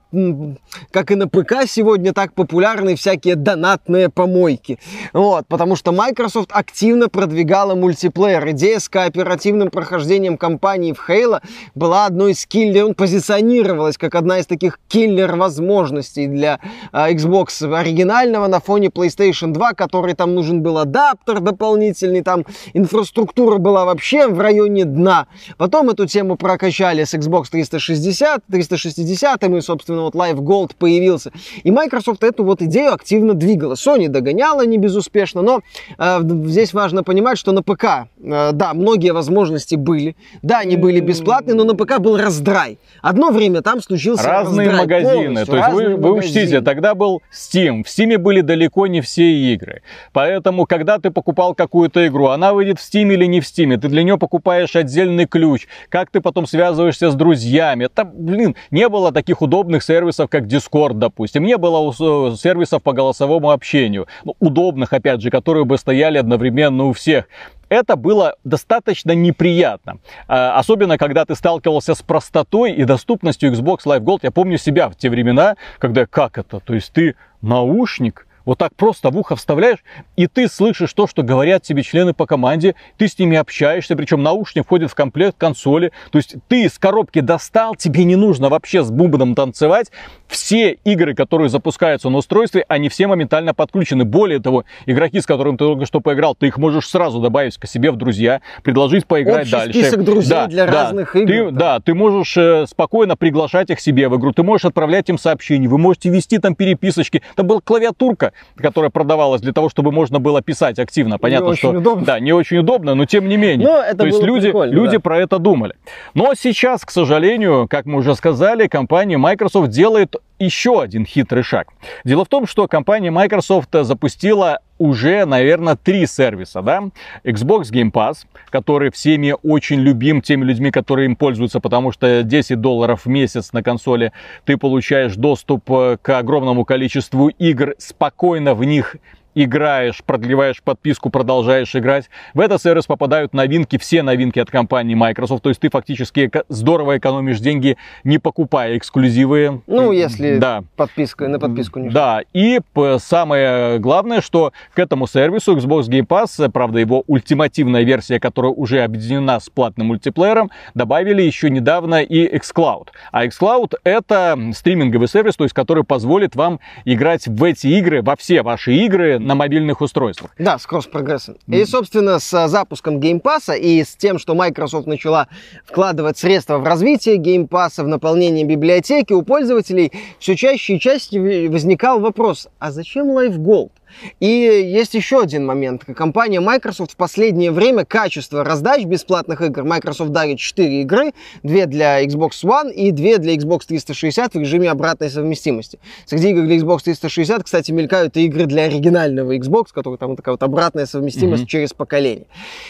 как 0.92 1.12
и 1.12 1.16
на 1.16 1.28
ПК 1.28 1.68
сегодня, 1.68 2.14
так 2.14 2.34
популярны 2.34 2.96
всякие 2.96 3.36
донатные 3.36 4.10
помойки. 4.10 4.80
Вот, 5.14 5.48
потому 5.48 5.76
что 5.76 5.92
Microsoft 5.92 6.52
активно 6.52 7.10
продвигала 7.10 7.76
мультиплеер. 7.76 8.50
Идея 8.52 8.80
с 8.80 8.90
кооперативным 8.90 9.70
прохождением 9.70 10.38
кампании 10.38 10.94
в 10.94 11.10
Halo 11.10 11.42
была 11.76 12.06
одной 12.06 12.32
из 12.32 12.46
киллер, 12.46 12.86
он 12.86 12.94
позиционировалась 12.94 13.98
как 13.98 14.16
одна 14.16 14.40
из 14.40 14.46
таких 14.46 14.80
киллер 14.88 15.36
возможностей 15.36 16.28
для 16.28 16.60
э, 16.92 17.12
Xbox 17.14 17.74
оригинального 17.74 18.48
на 18.48 18.60
фоне 18.60 18.90
PlayStation 19.02 19.52
2, 19.52 19.74
который 19.74 20.14
там 20.14 20.36
нужен 20.36 20.62
был 20.62 20.78
адаптер 20.78 21.40
дополнительный, 21.40 22.22
там 22.22 22.46
инфраструктура 22.74 23.58
была 23.58 23.86
вообще 23.86 24.28
в 24.28 24.40
районе 24.40 24.86
дна. 24.86 25.28
Потом 25.58 25.90
эту 25.90 26.06
тему 26.06 26.36
прокачали 26.36 27.04
с 27.04 27.14
Xbox 27.14 27.46
360, 27.52 28.42
360, 28.50 29.44
и, 29.44 29.62
собственно, 29.62 30.02
вот 30.04 30.16
Live 30.16 30.38
Gold 30.38 30.72
появился. 30.78 31.32
И 31.64 31.72
Microsoft 31.72 32.24
эту 32.24 32.44
вот 32.44 32.62
идею 32.62 32.94
активно 32.94 33.34
двигала. 33.34 33.74
Sony 33.74 34.08
догоняла 34.08 34.66
не 34.66 34.78
безуспешно, 34.78 35.42
но 35.42 35.62
э, 35.98 36.20
здесь 36.46 36.74
важно 36.74 37.04
понимать, 37.04 37.38
что 37.38 37.52
на 37.52 37.64
ПК, 37.64 38.08
э, 38.22 38.52
да, 38.54 38.74
многие 38.74 39.14
возможности 39.14 39.76
были, 39.76 40.16
да, 40.42 40.60
они 40.60 40.78
были 40.78 41.00
бесплатные, 41.00 41.56
но 41.56 41.64
на 41.64 41.76
ПК 41.76 42.00
был 42.00 42.18
раздрай. 42.18 42.78
Одно 43.02 43.32
время 43.32 43.62
там 43.62 43.82
случился 43.82 44.28
Разные 44.28 44.70
раздрай 44.70 44.82
магазины, 44.82 45.46
то 45.46 45.58
есть 45.58 45.70
вы, 45.72 45.96
вы 45.96 46.14
учтите, 46.14 46.62
тогда 46.62 46.96
был 46.96 47.22
Steam, 47.32 47.84
в 47.84 47.88
Steam 47.88 48.18
были 48.18 48.42
далеко 48.42 48.81
не 48.90 49.02
все 49.02 49.32
игры. 49.54 49.82
Поэтому, 50.14 50.66
когда 50.66 51.00
ты 51.00 51.12
покупал 51.12 51.56
какую-то 51.56 52.08
игру, 52.08 52.28
она 52.28 52.54
выйдет 52.54 52.80
в 52.80 52.84
Steam 52.84 53.14
или 53.14 53.26
не 53.26 53.42
в 53.42 53.44
Steam, 53.44 53.78
ты 53.78 53.88
для 53.88 54.04
нее 54.04 54.18
покупаешь 54.18 54.76
отдельный 54.76 55.26
ключ, 55.26 55.68
как 55.90 56.10
ты 56.10 56.22
потом 56.22 56.48
связываешься 56.48 57.12
с 57.12 57.16
друзьями. 57.16 57.86
Это, 57.86 58.06
блин, 58.06 58.56
не 58.72 58.88
было 58.90 59.12
таких 59.12 59.42
удобных 59.42 59.84
сервисов, 59.84 60.30
как 60.30 60.46
Discord, 60.46 60.94
допустим, 60.96 61.44
не 61.44 61.58
было 61.58 61.92
сервисов 62.36 62.84
по 62.84 62.94
голосовому 62.94 63.52
общению, 63.52 64.08
ну, 64.24 64.36
удобных, 64.40 64.94
опять 64.94 65.22
же, 65.22 65.30
которые 65.30 65.66
бы 65.66 65.78
стояли 65.78 66.18
одновременно 66.18 66.86
у 66.86 66.94
всех 66.94 67.26
это 67.72 67.96
было 67.96 68.36
достаточно 68.44 69.14
неприятно. 69.14 70.00
А, 70.28 70.60
особенно, 70.60 70.98
когда 70.98 71.24
ты 71.24 71.36
сталкивался 71.36 71.96
с 71.96 72.02
простотой 72.02 72.74
и 72.74 72.84
доступностью 72.84 73.50
Xbox 73.54 73.86
Live 73.86 74.02
Gold. 74.02 74.20
Я 74.24 74.32
помню 74.32 74.58
себя 74.58 74.90
в 74.90 74.96
те 74.98 75.10
времена, 75.10 75.56
когда 75.80 76.06
как 76.06 76.38
это? 76.38 76.60
То 76.60 76.74
есть 76.74 76.92
ты 76.92 77.16
наушник, 77.42 78.28
вот 78.46 78.58
так 78.58 78.76
просто 78.76 79.10
в 79.10 79.18
ухо 79.18 79.36
вставляешь, 79.36 79.80
и 80.16 80.28
ты 80.28 80.48
слышишь 80.48 80.94
то, 80.94 81.08
что 81.08 81.24
говорят 81.24 81.64
тебе 81.64 81.84
члены 81.84 82.14
по 82.14 82.26
команде, 82.26 82.76
ты 82.98 83.08
с 83.08 83.18
ними 83.18 83.38
общаешься, 83.38 83.96
причем 83.96 84.24
наушник 84.24 84.66
входит 84.66 84.92
в 84.92 84.96
комплект 84.96 85.38
консоли, 85.38 85.92
то 86.12 86.18
есть 86.18 86.36
ты 86.48 86.64
из 86.64 86.78
коробки 86.78 87.20
достал, 87.20 87.76
тебе 87.76 88.04
не 88.04 88.16
нужно 88.16 88.50
вообще 88.50 88.84
с 88.84 88.92
бубном 88.92 89.36
танцевать, 89.36 89.92
все 90.28 90.72
игры, 90.72 91.14
которые 91.14 91.50
запускаются 91.50 92.10
на 92.10 92.18
устройстве, 92.18 92.66
они 92.68 92.90
все 92.90 93.08
моментально 93.08 93.54
подключены. 93.54 94.06
Более 94.06 94.40
того, 94.40 94.64
игроки, 94.86 95.20
с 95.20 95.26
которыми 95.26 95.58
ты 95.58 95.66
только 95.66 95.86
что 95.86 96.00
поиграл, 96.00 96.36
ты 96.36 96.48
их 96.48 96.58
можешь 96.58 96.88
сразу 96.88 97.20
добавить 97.20 97.58
к 97.58 97.68
себе 97.68 97.92
в 97.92 97.98
друзья, 97.98 98.42
предложить 98.64 99.06
поиграть 99.06 99.42
Общий 99.42 99.52
дальше. 99.52 99.80
список 99.80 100.04
друзей 100.04 100.30
да, 100.30 100.48
для 100.48 100.66
да, 100.66 100.72
разных 100.72 101.16
игр. 101.16 101.28
Ты, 101.28 101.52
да. 101.52 101.60
да, 101.60 101.80
ты 101.80 101.94
можешь 101.94 102.36
э, 102.38 102.66
спокойно 102.68 103.18
приглашать 103.18 103.70
их 103.70 103.80
себе 103.80 104.08
в 104.10 104.18
игру, 104.18 104.32
ты 104.32 104.44
можешь 104.44 104.66
отправлять 104.66 105.10
им 105.10 105.18
сообщения, 105.18 105.68
вы 105.68 105.78
можете 105.78 106.10
вести 106.10 106.38
там 106.38 106.56
переписочки. 106.56 107.22
Там 107.36 107.48
была 107.48 107.60
клавиатурка, 107.60 108.31
которая 108.56 108.90
продавалась 108.90 109.42
для 109.42 109.54
того, 109.54 109.70
чтобы 109.70 109.92
можно 109.92 110.20
было 110.20 110.42
писать 110.42 110.80
активно. 110.80 111.18
Понятно, 111.18 111.50
не 111.50 111.56
что 111.56 111.70
удобно. 111.70 112.06
да, 112.06 112.20
не 112.20 112.34
очень 112.34 112.58
удобно, 112.58 112.96
но 112.96 113.06
тем 113.06 113.28
не 113.28 113.38
менее. 113.38 113.68
Но 113.68 113.82
это 113.82 113.98
То 113.98 114.06
есть 114.06 114.22
люди, 114.24 114.48
люди 114.48 114.98
да. 114.98 115.00
про 115.00 115.20
это 115.20 115.40
думали. 115.40 115.76
Но 116.14 116.34
сейчас, 116.34 116.84
к 116.86 116.92
сожалению, 116.92 117.68
как 117.70 117.86
мы 117.86 118.00
уже 118.00 118.16
сказали, 118.16 118.68
компания 118.68 119.18
Microsoft 119.18 119.70
делает 119.70 120.16
еще 120.42 120.82
один 120.82 121.06
хитрый 121.06 121.44
шаг. 121.44 121.68
Дело 122.04 122.26
в 122.26 122.28
том, 122.28 122.48
что 122.48 122.68
компания 122.68 123.12
Microsoft 123.12 123.70
запустила 123.72 124.60
уже, 124.78 125.26
наверное, 125.26 125.76
три 125.76 126.08
сервиса, 126.08 126.64
да? 126.64 126.84
Xbox 127.24 127.72
Game 127.72 127.92
Pass, 127.92 128.26
который 128.50 128.92
всеми 128.92 129.36
очень 129.44 129.80
любим 129.80 130.22
теми 130.22 130.44
людьми, 130.44 130.72
которые 130.72 131.06
им 131.06 131.16
пользуются, 131.16 131.60
потому 131.60 131.92
что 131.92 132.24
10 132.24 132.60
долларов 132.60 133.06
в 133.06 133.10
месяц 133.10 133.54
на 133.54 133.62
консоли 133.62 134.12
ты 134.44 134.58
получаешь 134.58 135.16
доступ 135.16 135.70
э, 135.72 135.98
к 136.02 136.18
огромному 136.18 136.66
количеству 136.66 137.28
игр, 137.28 137.76
спокойно 137.78 138.56
в 138.56 138.64
них 138.64 138.96
играешь, 139.36 140.04
продлеваешь 140.06 140.62
подписку, 140.62 141.10
продолжаешь 141.10 141.76
играть. 141.76 142.10
В 142.34 142.40
этот 142.40 142.62
сервис 142.62 142.86
попадают 142.86 143.34
новинки, 143.34 143.78
все 143.78 144.04
новинки 144.04 144.40
от 144.40 144.50
компании 144.50 144.96
Microsoft. 144.96 145.44
То 145.44 145.50
есть 145.50 145.62
ты 145.62 145.70
фактически 145.70 146.32
здорово 146.50 146.98
экономишь 146.98 147.40
деньги, 147.40 147.78
не 148.04 148.18
покупая 148.18 148.78
эксклюзивы. 148.78 149.62
Ну, 149.68 149.92
если 149.92 150.38
да. 150.38 150.64
подписка, 150.76 151.28
на 151.28 151.40
подписку 151.40 151.80
не 151.80 151.90
Да, 151.90 152.22
и 152.34 152.60
самое 153.00 153.80
главное, 153.80 154.22
что 154.22 154.54
к 154.74 154.80
этому 154.80 155.08
сервису 155.08 155.56
Xbox 155.56 155.90
Game 155.90 156.08
Pass, 156.08 156.50
правда, 156.50 156.80
его 156.80 157.04
ультимативная 157.08 157.84
версия, 157.84 158.20
которая 158.20 158.52
уже 158.52 158.82
объединена 158.82 159.40
с 159.40 159.50
платным 159.50 159.88
мультиплеером, 159.88 160.52
добавили 160.74 161.22
еще 161.22 161.50
недавно 161.50 162.02
и 162.02 162.28
xCloud. 162.38 162.90
А 163.12 163.26
xCloud 163.26 163.76
это 163.84 164.38
стриминговый 164.54 165.08
сервис, 165.08 165.36
то 165.36 165.44
есть 165.44 165.54
который 165.54 165.84
позволит 165.84 166.36
вам 166.36 166.60
играть 166.86 167.28
в 167.28 167.44
эти 167.44 167.68
игры, 167.68 168.02
во 168.02 168.16
все 168.16 168.42
ваши 168.42 168.74
игры 168.74 169.20
на 169.26 169.36
мобильных 169.36 169.82
устройствах. 169.82 170.32
Да, 170.38 170.58
с 170.58 170.66
кросс-прогрессом. 170.66 171.36
Mm. 171.48 171.62
И, 171.62 171.66
собственно, 171.66 172.20
с 172.20 172.34
а, 172.34 172.48
запуском 172.48 173.00
Game 173.00 173.22
Pass 173.22 173.58
и 173.58 173.84
с 173.84 173.96
тем, 173.96 174.20
что 174.20 174.36
Microsoft 174.36 174.88
начала 174.88 175.28
вкладывать 175.66 176.18
средства 176.18 176.58
в 176.58 176.64
развитие 176.64 177.18
Game 177.18 177.48
Pass, 177.48 177.84
в 177.84 177.88
наполнение 177.88 178.46
библиотеки, 178.46 179.14
у 179.14 179.22
пользователей 179.22 179.92
все 180.20 180.36
чаще 180.36 180.76
и 180.76 180.80
чаще 180.80 181.50
возникал 181.50 182.00
вопрос, 182.00 182.48
а 182.60 182.72
зачем 182.72 183.12
Live 183.12 183.38
Gold? 183.38 183.72
И 184.20 184.28
есть 184.28 184.94
еще 184.94 185.22
один 185.22 185.46
момент. 185.46 185.84
Компания 185.96 186.40
Microsoft 186.40 186.94
в 186.94 186.96
последнее 186.96 187.52
время 187.52 187.86
качество 187.86 188.44
раздач 188.44 188.84
бесплатных 188.86 189.42
игр. 189.42 189.64
Microsoft 189.64 190.12
дарит 190.12 190.40
4 190.40 190.82
игры, 190.82 191.14
2 191.44 191.66
для 191.66 192.04
Xbox 192.06 192.32
One 192.44 192.72
и 192.72 192.92
2 192.92 193.18
для 193.18 193.36
Xbox 193.36 193.62
360 193.68 194.34
в 194.34 194.40
режиме 194.40 194.70
обратной 194.70 195.10
совместимости. 195.10 195.80
Среди 196.06 196.30
игр 196.30 196.44
для 196.44 196.58
Xbox 196.58 196.84
360, 196.84 197.44
кстати, 197.44 197.72
мелькают 197.72 198.18
и 198.18 198.26
игры 198.26 198.46
для 198.46 198.64
оригинального 198.64 199.36
Xbox, 199.36 199.68
который 199.74 199.98
там 199.98 200.16
такая 200.16 200.34
вот 200.34 200.44
обратная 200.44 200.86
совместимость 200.86 201.44
mm-hmm. 201.44 201.48
через 201.48 201.74
поколение. 201.74 202.28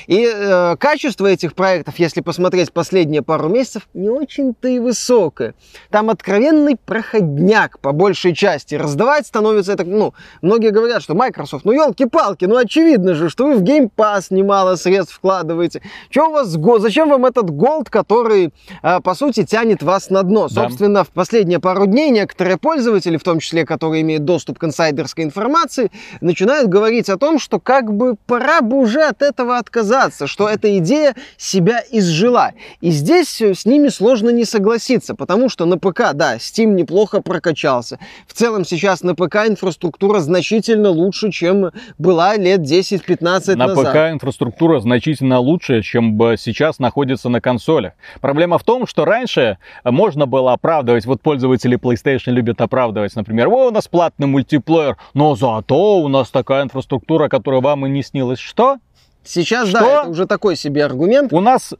И 0.08 0.30
э, 0.32 0.76
качество 0.78 1.26
этих 1.26 1.54
проектов, 1.54 2.00
если 2.00 2.22
посмотреть 2.22 2.72
последние 2.72 3.22
пару 3.22 3.50
месяцев, 3.50 3.88
не 3.94 4.10
очень-то 4.10 4.68
и 4.68 4.80
высокое. 4.80 5.54
Там 5.90 6.10
откровенный 6.10 6.76
проходняк 6.76 7.80
по 7.80 7.92
большей 7.92 8.34
части. 8.34 8.76
Раздавать 8.76 9.28
становится 9.28 9.74
это, 9.74 9.86
ну, 9.86 10.14
многие 10.42 10.72
говорят, 10.72 11.02
что 11.02 11.11
что 11.12 11.16
Microsoft, 11.16 11.66
ну 11.66 11.74
елки-палки, 11.74 12.46
ну 12.46 12.56
очевидно 12.56 13.16
же, 13.16 13.30
что 13.30 13.46
вы 13.46 13.56
в 13.56 13.64
Game 13.64 13.90
Pass 13.94 14.28
немало 14.30 14.78
средств 14.78 15.16
вкладываете. 15.16 15.82
Что 16.10 16.30
у 16.30 16.32
вас, 16.32 16.48
зачем 16.82 17.10
вам 17.10 17.26
этот 17.26 17.50
голд, 17.50 17.90
который, 17.90 18.54
а, 18.82 19.02
по 19.02 19.14
сути, 19.14 19.44
тянет 19.44 19.84
вас 19.84 20.10
на 20.10 20.24
дно? 20.24 20.48
Да. 20.48 20.64
Собственно, 20.64 21.04
в 21.04 21.10
последние 21.10 21.60
пару 21.60 21.86
дней 21.86 22.12
некоторые 22.12 22.58
пользователи, 22.58 23.18
в 23.18 23.24
том 23.24 23.40
числе, 23.40 23.66
которые 23.66 24.04
имеют 24.04 24.24
доступ 24.24 24.58
к 24.58 24.64
инсайдерской 24.64 25.26
информации, 25.26 25.92
начинают 26.22 26.70
говорить 26.70 27.10
о 27.10 27.18
том, 27.18 27.40
что 27.40 27.60
как 27.60 27.94
бы 27.94 28.16
пора 28.26 28.62
бы 28.62 28.78
уже 28.78 29.02
от 29.02 29.22
этого 29.22 29.58
отказаться, 29.58 30.28
что 30.28 30.48
эта 30.48 30.78
идея 30.78 31.16
себя 31.36 31.84
изжила. 31.92 32.52
И 32.80 32.92
здесь 32.92 33.42
с 33.42 33.66
ними 33.66 33.90
сложно 33.90 34.30
не 34.30 34.46
согласиться, 34.46 35.14
потому 35.14 35.50
что 35.50 35.66
на 35.66 35.78
ПК, 35.78 36.14
да, 36.14 36.38
Steam 36.38 36.68
неплохо 36.68 37.22
прокачался. 37.22 38.00
В 38.28 38.34
целом 38.34 38.64
сейчас 38.64 39.04
на 39.04 39.14
ПК 39.14 39.48
инфраструктура 39.48 40.20
значительно 40.22 40.90
лучше 40.90 41.01
лучше, 41.02 41.32
чем 41.32 41.72
была 41.98 42.38
лет 42.38 42.62
10-15 42.62 43.56
на 43.56 43.68
назад. 43.68 43.84
На 43.84 43.92
ПК 43.92 43.96
инфраструктура 44.14 44.80
значительно 44.80 45.40
лучше, 45.40 45.82
чем 45.82 46.18
сейчас 46.38 46.80
находится 46.80 47.30
на 47.30 47.42
консолях. 47.42 47.94
Проблема 48.22 48.58
в 48.58 48.64
том, 48.64 48.88
что 48.88 49.06
раньше 49.06 49.58
можно 49.84 50.26
было 50.26 50.54
оправдывать, 50.54 51.06
вот 51.06 51.22
пользователи 51.22 51.78
PlayStation 51.78 52.32
любят 52.32 52.62
оправдывать, 52.62 53.16
например, 53.16 53.48
о, 53.48 53.68
у 53.68 53.72
нас 53.72 53.88
платный 53.88 54.28
мультиплеер, 54.28 54.98
но 55.14 55.36
зато 55.36 56.00
у 56.00 56.08
нас 56.08 56.30
такая 56.30 56.64
инфраструктура, 56.64 57.28
которая 57.28 57.62
вам 57.62 57.86
и 57.86 57.90
не 57.90 58.04
снилась. 58.04 58.40
Что? 58.40 58.78
Сейчас, 59.24 59.70
что? 59.70 59.80
да, 59.80 60.02
это 60.02 60.10
уже 60.10 60.26
такой 60.26 60.56
себе 60.56 60.84
аргумент. 60.86 61.32
У 61.32 61.42
нас, 61.42 61.74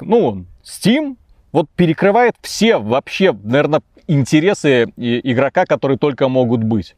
ну, 0.00 0.44
Steam 0.64 1.16
вот 1.52 1.68
перекрывает 1.76 2.34
все 2.40 2.78
вообще, 2.78 3.32
наверное, 3.32 3.82
интересы 4.06 4.84
игрока, 4.96 5.64
которые 5.64 5.98
только 5.98 6.28
могут 6.28 6.62
быть 6.62 6.96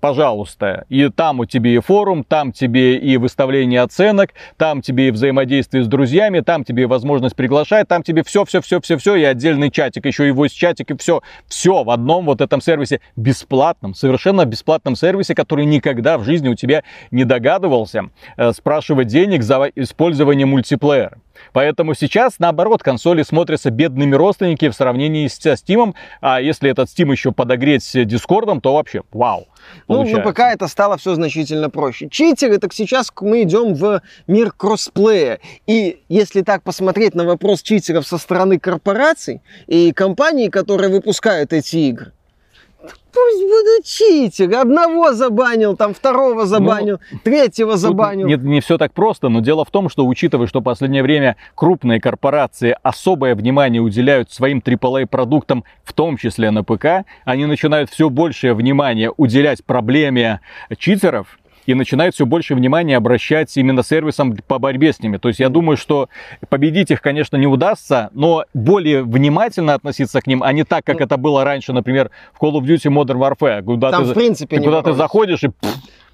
пожалуйста. 0.00 0.84
И 0.88 1.08
там 1.08 1.40
у 1.40 1.46
тебя 1.46 1.70
и 1.70 1.78
форум, 1.78 2.24
там 2.24 2.52
тебе 2.52 2.96
и 2.96 3.16
выставление 3.16 3.82
оценок, 3.82 4.30
там 4.56 4.82
тебе 4.82 5.08
и 5.08 5.10
взаимодействие 5.10 5.84
с 5.84 5.86
друзьями, 5.86 6.40
там 6.40 6.64
тебе 6.64 6.84
и 6.84 6.86
возможность 6.86 7.36
приглашать, 7.36 7.88
там 7.88 8.02
тебе 8.02 8.22
все, 8.22 8.44
все, 8.44 8.60
все, 8.60 8.80
все, 8.80 8.96
все, 8.98 9.16
и 9.16 9.24
отдельный 9.24 9.70
чатик, 9.70 10.06
еще 10.06 10.28
и 10.28 10.32
voice 10.32 10.50
чатик, 10.50 10.90
и 10.90 10.96
все, 10.96 11.22
все 11.46 11.84
в 11.84 11.90
одном 11.90 12.26
вот 12.26 12.40
этом 12.40 12.60
сервисе, 12.60 13.00
бесплатном, 13.16 13.94
совершенно 13.94 14.44
бесплатном 14.44 14.96
сервисе, 14.96 15.34
который 15.34 15.64
никогда 15.64 16.18
в 16.18 16.24
жизни 16.24 16.48
у 16.48 16.54
тебя 16.54 16.84
не 17.10 17.24
догадывался 17.24 18.10
э, 18.36 18.52
спрашивать 18.52 19.08
денег 19.08 19.42
за 19.42 19.70
использование 19.74 20.46
мультиплеера. 20.46 21.18
Поэтому 21.52 21.94
сейчас, 21.94 22.38
наоборот, 22.38 22.82
консоли 22.82 23.22
смотрятся 23.22 23.70
бедными 23.70 24.14
родственники 24.14 24.68
в 24.68 24.74
сравнении 24.74 25.26
с 25.26 25.38
Steam. 25.38 25.94
А 26.20 26.40
если 26.40 26.70
этот 26.70 26.88
Steam 26.88 27.10
еще 27.10 27.32
подогреть 27.32 27.90
Дискордом, 27.94 28.60
то 28.60 28.74
вообще 28.74 29.02
вау. 29.12 29.46
Ну, 29.88 30.04
на 30.04 30.20
ПК 30.20 30.40
это 30.40 30.68
стало 30.68 30.96
все 30.96 31.14
значительно 31.14 31.70
проще. 31.70 32.08
Читеры, 32.08 32.58
так 32.58 32.72
сейчас 32.72 33.12
мы 33.20 33.42
идем 33.42 33.74
в 33.74 34.02
мир 34.26 34.52
кроссплея. 34.52 35.40
И 35.66 36.02
если 36.08 36.42
так 36.42 36.62
посмотреть 36.62 37.14
на 37.14 37.24
вопрос 37.24 37.62
читеров 37.62 38.06
со 38.06 38.18
стороны 38.18 38.58
корпораций 38.58 39.40
и 39.66 39.92
компаний, 39.92 40.48
которые 40.48 40.90
выпускают 40.90 41.52
эти 41.52 41.76
игры, 41.76 42.12
Пусть 43.16 43.42
будут 43.42 43.86
читеры. 43.86 44.56
Одного 44.56 45.12
забанил, 45.14 45.74
там 45.74 45.94
второго 45.94 46.40
ну, 46.40 46.44
забанил, 46.46 47.00
ну, 47.10 47.18
третьего 47.24 47.78
забанил. 47.78 48.26
Нет, 48.26 48.42
не 48.42 48.60
все 48.60 48.76
так 48.76 48.92
просто, 48.92 49.30
но 49.30 49.40
дело 49.40 49.64
в 49.64 49.70
том, 49.70 49.88
что 49.88 50.06
учитывая, 50.06 50.46
что 50.46 50.60
в 50.60 50.62
последнее 50.62 51.02
время 51.02 51.36
крупные 51.54 51.98
корпорации 51.98 52.76
особое 52.82 53.34
внимание 53.34 53.80
уделяют 53.80 54.30
своим 54.32 54.58
AAA-продуктам, 54.58 55.64
в 55.82 55.94
том 55.94 56.18
числе 56.18 56.50
на 56.50 56.62
ПК, 56.62 57.06
они 57.24 57.46
начинают 57.46 57.88
все 57.88 58.10
большее 58.10 58.52
внимание 58.52 59.10
уделять 59.16 59.64
проблеме 59.64 60.40
читеров, 60.76 61.38
и 61.66 61.74
начинает 61.74 62.14
все 62.14 62.26
больше 62.26 62.54
внимания 62.54 62.96
обращать 62.96 63.56
именно 63.56 63.82
сервисам 63.82 64.36
по 64.46 64.58
борьбе 64.58 64.92
с 64.92 65.00
ними. 65.00 65.18
То 65.18 65.28
есть 65.28 65.40
я 65.40 65.48
думаю, 65.48 65.76
что 65.76 66.08
победить 66.48 66.90
их, 66.90 67.02
конечно, 67.02 67.36
не 67.36 67.46
удастся, 67.46 68.10
но 68.12 68.44
более 68.54 69.02
внимательно 69.02 69.74
относиться 69.74 70.20
к 70.20 70.26
ним, 70.26 70.42
а 70.42 70.52
не 70.52 70.64
так, 70.64 70.84
как 70.84 70.98
ну, 70.98 71.04
это 71.04 71.16
было 71.16 71.44
раньше, 71.44 71.72
например, 71.72 72.10
в 72.32 72.42
Call 72.42 72.52
of 72.52 72.62
Duty 72.62 72.92
Modern 72.92 73.18
Warfare, 73.18 73.62
куда 73.62 73.90
Там, 73.90 74.04
ты, 74.04 74.10
в 74.10 74.14
принципе, 74.14 74.58
ты 74.58 74.62
куда 74.62 74.82
ты 74.82 74.92
заходишь 74.92 75.44
и 75.44 75.50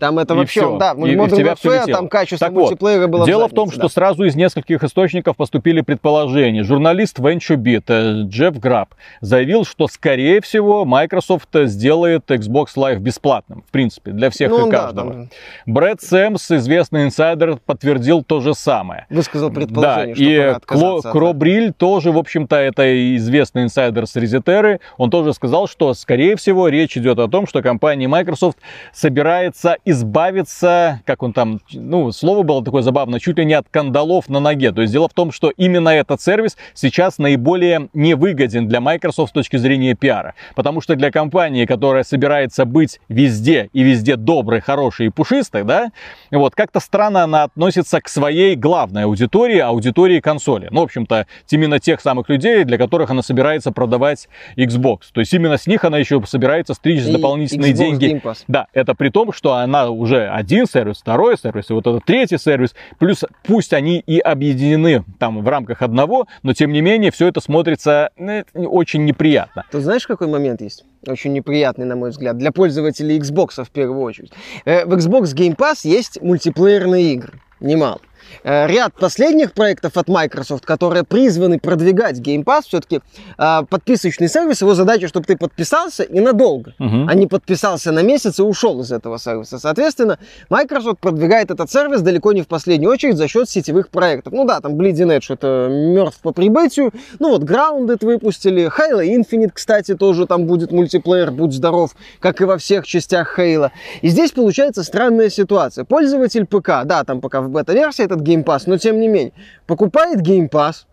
там 0.02 0.18
это 0.18 0.34
вообще, 0.34 0.62
все. 0.62 0.78
да, 0.78 0.94
и, 0.94 1.14
Modern 1.14 1.40
и 1.40 1.44
Warfare, 1.44 1.86
там 1.86 2.08
качество 2.08 2.48
так 2.48 2.52
мультиплеера 2.52 3.02
вот, 3.02 3.10
было 3.10 3.24
Дело 3.24 3.46
в, 3.46 3.52
в 3.52 3.54
том, 3.54 3.68
да. 3.68 3.74
что 3.76 3.88
сразу 3.88 4.24
из 4.24 4.34
нескольких 4.34 4.82
источников 4.82 5.36
поступили 5.36 5.80
предположения. 5.80 6.64
Журналист 6.64 7.20
VentureBeat 7.20 7.84
э, 7.86 8.22
Джефф 8.24 8.58
Граб 8.58 8.96
заявил, 9.20 9.64
что, 9.64 9.86
скорее 9.86 10.40
всего, 10.40 10.84
Microsoft 10.84 11.50
сделает 11.52 12.28
Xbox 12.28 12.70
Live 12.74 12.98
бесплатным, 12.98 13.62
в 13.62 13.70
принципе, 13.70 14.10
для 14.10 14.30
всех 14.30 14.50
ну, 14.50 14.66
и 14.66 14.70
каждого. 14.72 15.08
Да, 15.08 15.12
там... 15.12 15.28
Брэд 15.66 16.02
Сэмс, 16.02 16.50
известный 16.50 17.04
инсайдер, 17.04 17.58
подтвердил 17.64 18.24
то 18.24 18.40
же 18.40 18.54
самое. 18.54 19.06
Высказал 19.08 19.50
предположение, 19.50 20.14
да, 20.14 20.54
что 20.54 20.74
и 20.74 20.78
Кло, 20.80 20.96
от... 20.96 21.12
Кробриль 21.12 21.72
тоже, 21.72 22.10
в 22.10 22.18
общем-то, 22.18 22.56
это 22.56 23.16
известный 23.18 23.62
инсайдер 23.62 24.08
с 24.08 24.16
Резетеры, 24.16 24.80
он 24.98 25.10
тоже 25.10 25.32
сказал, 25.32 25.68
что, 25.68 25.94
скорее 25.94 26.34
всего, 26.34 26.66
речь 26.66 26.96
идет 26.96 27.20
о 27.20 27.28
том, 27.28 27.46
что 27.46 27.62
компания 27.62 28.08
Microsoft 28.08 28.58
собирается 28.92 29.76
избавиться 29.92 31.00
как 31.06 31.22
он 31.22 31.32
там, 31.32 31.60
ну, 31.72 32.12
слово 32.12 32.42
было 32.42 32.64
такое 32.64 32.82
забавное, 32.82 33.20
чуть 33.20 33.38
ли 33.38 33.44
не 33.44 33.54
от 33.54 33.66
кандалов 33.70 34.28
на 34.28 34.40
ноге. 34.40 34.72
То 34.72 34.82
есть 34.82 34.92
дело 34.92 35.08
в 35.08 35.14
том, 35.14 35.32
что 35.32 35.50
именно 35.50 35.88
этот 35.88 36.20
сервис 36.20 36.56
сейчас 36.74 37.18
наиболее 37.18 37.88
невыгоден 37.92 38.68
для 38.68 38.80
Microsoft 38.80 39.30
с 39.30 39.32
точки 39.32 39.56
зрения 39.56 39.94
пиара. 39.94 40.34
Потому 40.54 40.80
что 40.80 40.96
для 40.96 41.10
компании, 41.10 41.66
которая 41.66 42.04
собирается 42.04 42.64
быть 42.64 43.00
везде 43.08 43.68
и 43.72 43.82
везде 43.82 44.16
доброй, 44.16 44.60
хорошей 44.60 45.06
и 45.06 45.10
пушистой, 45.10 45.64
да, 45.64 45.90
вот, 46.30 46.54
как-то 46.54 46.80
странно 46.80 47.24
она 47.24 47.44
относится 47.44 48.00
к 48.00 48.08
своей 48.08 48.56
главной 48.56 49.04
аудитории, 49.04 49.58
аудитории 49.58 50.20
консоли. 50.20 50.68
Ну, 50.70 50.80
в 50.80 50.84
общем-то, 50.84 51.26
именно 51.50 51.78
тех 51.78 52.00
самых 52.00 52.28
людей, 52.28 52.64
для 52.64 52.78
которых 52.78 53.10
она 53.10 53.22
собирается 53.22 53.72
продавать 53.72 54.28
Xbox. 54.56 55.00
То 55.12 55.20
есть 55.20 55.32
именно 55.32 55.58
с 55.58 55.66
них 55.66 55.84
она 55.84 55.98
еще 55.98 56.22
собирается 56.26 56.74
стричь 56.74 57.04
дополнительные 57.04 57.72
Xbox 57.72 57.76
деньги. 57.76 58.22
Да, 58.48 58.66
это 58.72 58.94
при 58.94 59.10
том, 59.10 59.32
что 59.32 59.54
она 59.54 59.81
уже 59.90 60.28
один 60.28 60.66
сервис, 60.66 60.98
второй 60.98 61.36
сервис, 61.38 61.70
и 61.70 61.72
вот 61.72 61.86
этот 61.86 62.04
третий 62.04 62.38
сервис, 62.38 62.74
плюс 62.98 63.24
пусть 63.44 63.72
они 63.72 63.98
и 63.98 64.18
объединены 64.18 65.04
там 65.18 65.42
в 65.42 65.48
рамках 65.48 65.82
одного, 65.82 66.26
но 66.42 66.52
тем 66.52 66.72
не 66.72 66.80
менее 66.80 67.10
все 67.10 67.28
это 67.28 67.40
смотрится 67.40 68.10
ну, 68.16 68.44
очень 68.54 69.04
неприятно. 69.04 69.64
Ты 69.70 69.80
знаешь, 69.80 70.06
какой 70.06 70.28
момент 70.28 70.60
есть? 70.60 70.84
Очень 71.06 71.32
неприятный, 71.32 71.84
на 71.84 71.96
мой 71.96 72.10
взгляд, 72.10 72.38
для 72.38 72.52
пользователей 72.52 73.18
Xbox 73.18 73.64
в 73.64 73.70
первую 73.70 74.02
очередь. 74.02 74.32
Э, 74.64 74.84
в 74.84 74.94
Xbox 74.94 75.34
Game 75.34 75.56
Pass 75.56 75.80
есть 75.82 76.20
мультиплеерные 76.22 77.14
игры, 77.14 77.32
немало. 77.60 78.00
Э, 78.44 78.66
ряд 78.66 78.94
последних 78.94 79.52
проектов 79.52 79.96
от 79.96 80.08
Microsoft, 80.08 80.64
которые 80.64 81.04
призваны 81.04 81.58
продвигать 81.58 82.18
Game 82.18 82.44
Pass, 82.44 82.62
все-таки 82.66 83.00
э, 83.38 83.62
подписочный 83.68 84.28
сервис, 84.28 84.62
его 84.62 84.74
задача, 84.74 85.08
чтобы 85.08 85.26
ты 85.26 85.36
подписался 85.36 86.02
и 86.02 86.20
надолго, 86.20 86.74
угу. 86.78 87.06
а 87.08 87.14
не 87.14 87.26
подписался 87.26 87.92
на 87.92 88.02
месяц 88.02 88.38
и 88.38 88.42
ушел 88.42 88.80
из 88.80 88.92
этого 88.92 89.18
сервиса. 89.18 89.58
Соответственно, 89.58 90.18
Microsoft 90.50 90.98
продвигает 91.00 91.50
этот 91.50 91.70
сервис 91.70 92.02
далеко 92.02 92.32
не 92.32 92.42
в 92.42 92.48
последнюю 92.48 92.92
очередь 92.92 93.16
за 93.16 93.28
счет 93.28 93.48
сетевых 93.48 93.88
проектов. 93.88 94.32
Ну 94.32 94.44
да, 94.44 94.60
там 94.60 94.74
Bleeding 94.74 95.16
Edge 95.16 95.32
это 95.32 95.68
мертв 95.70 96.20
по 96.20 96.32
прибытию, 96.32 96.92
ну 97.18 97.30
вот 97.30 97.42
Grounded 97.42 98.04
выпустили, 98.04 98.66
Halo 98.66 99.04
Infinite, 99.04 99.50
кстати, 99.54 99.94
тоже 99.94 100.26
там 100.26 100.46
будет 100.46 100.72
мультиплеер, 100.72 101.30
будь 101.30 101.52
здоров, 101.52 101.94
как 102.20 102.40
и 102.40 102.44
во 102.44 102.58
всех 102.58 102.86
частях 102.86 103.38
Halo. 103.38 103.70
И 104.00 104.08
здесь 104.08 104.32
получается 104.32 104.82
странная 104.82 105.30
ситуация. 105.30 105.84
Пользователь 105.84 106.46
ПК, 106.46 106.84
да, 106.84 107.04
там 107.04 107.20
пока 107.20 107.40
в 107.40 107.48
бета-версии 107.48 108.02
этот 108.12 108.26
Game 108.26 108.44
Pass, 108.44 108.64
но 108.66 108.78
тем 108.78 109.00
не 109.00 109.08
менее, 109.08 109.32
покупает 109.66 110.20
Game 110.20 110.48
Pass 110.48 110.84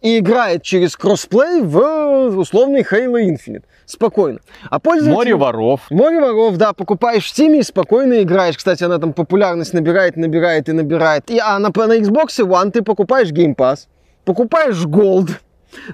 и 0.00 0.18
играет 0.18 0.62
через 0.62 0.96
кроссплей 0.96 1.62
в 1.62 2.38
условный 2.38 2.82
Halo 2.82 3.20
Infinite. 3.20 3.64
Спокойно. 3.84 4.38
А 4.70 4.78
пользователь... 4.78 5.14
Море 5.14 5.34
воров. 5.34 5.80
Море 5.90 6.20
воров, 6.20 6.56
да. 6.56 6.72
Покупаешь 6.72 7.30
в 7.30 7.36
Steam 7.36 7.58
и 7.58 7.62
спокойно 7.62 8.22
играешь. 8.22 8.56
Кстати, 8.56 8.84
она 8.84 8.98
там 8.98 9.12
популярность 9.12 9.72
набирает, 9.72 10.16
набирает 10.16 10.68
и 10.68 10.72
набирает. 10.72 11.30
И, 11.30 11.38
а 11.38 11.58
на, 11.58 11.70
на 11.74 11.98
Xbox 11.98 12.28
One 12.38 12.70
ты 12.70 12.82
покупаешь 12.82 13.30
Game 13.30 13.56
Pass, 13.56 13.86
покупаешь 14.24 14.84
Gold, 14.84 15.30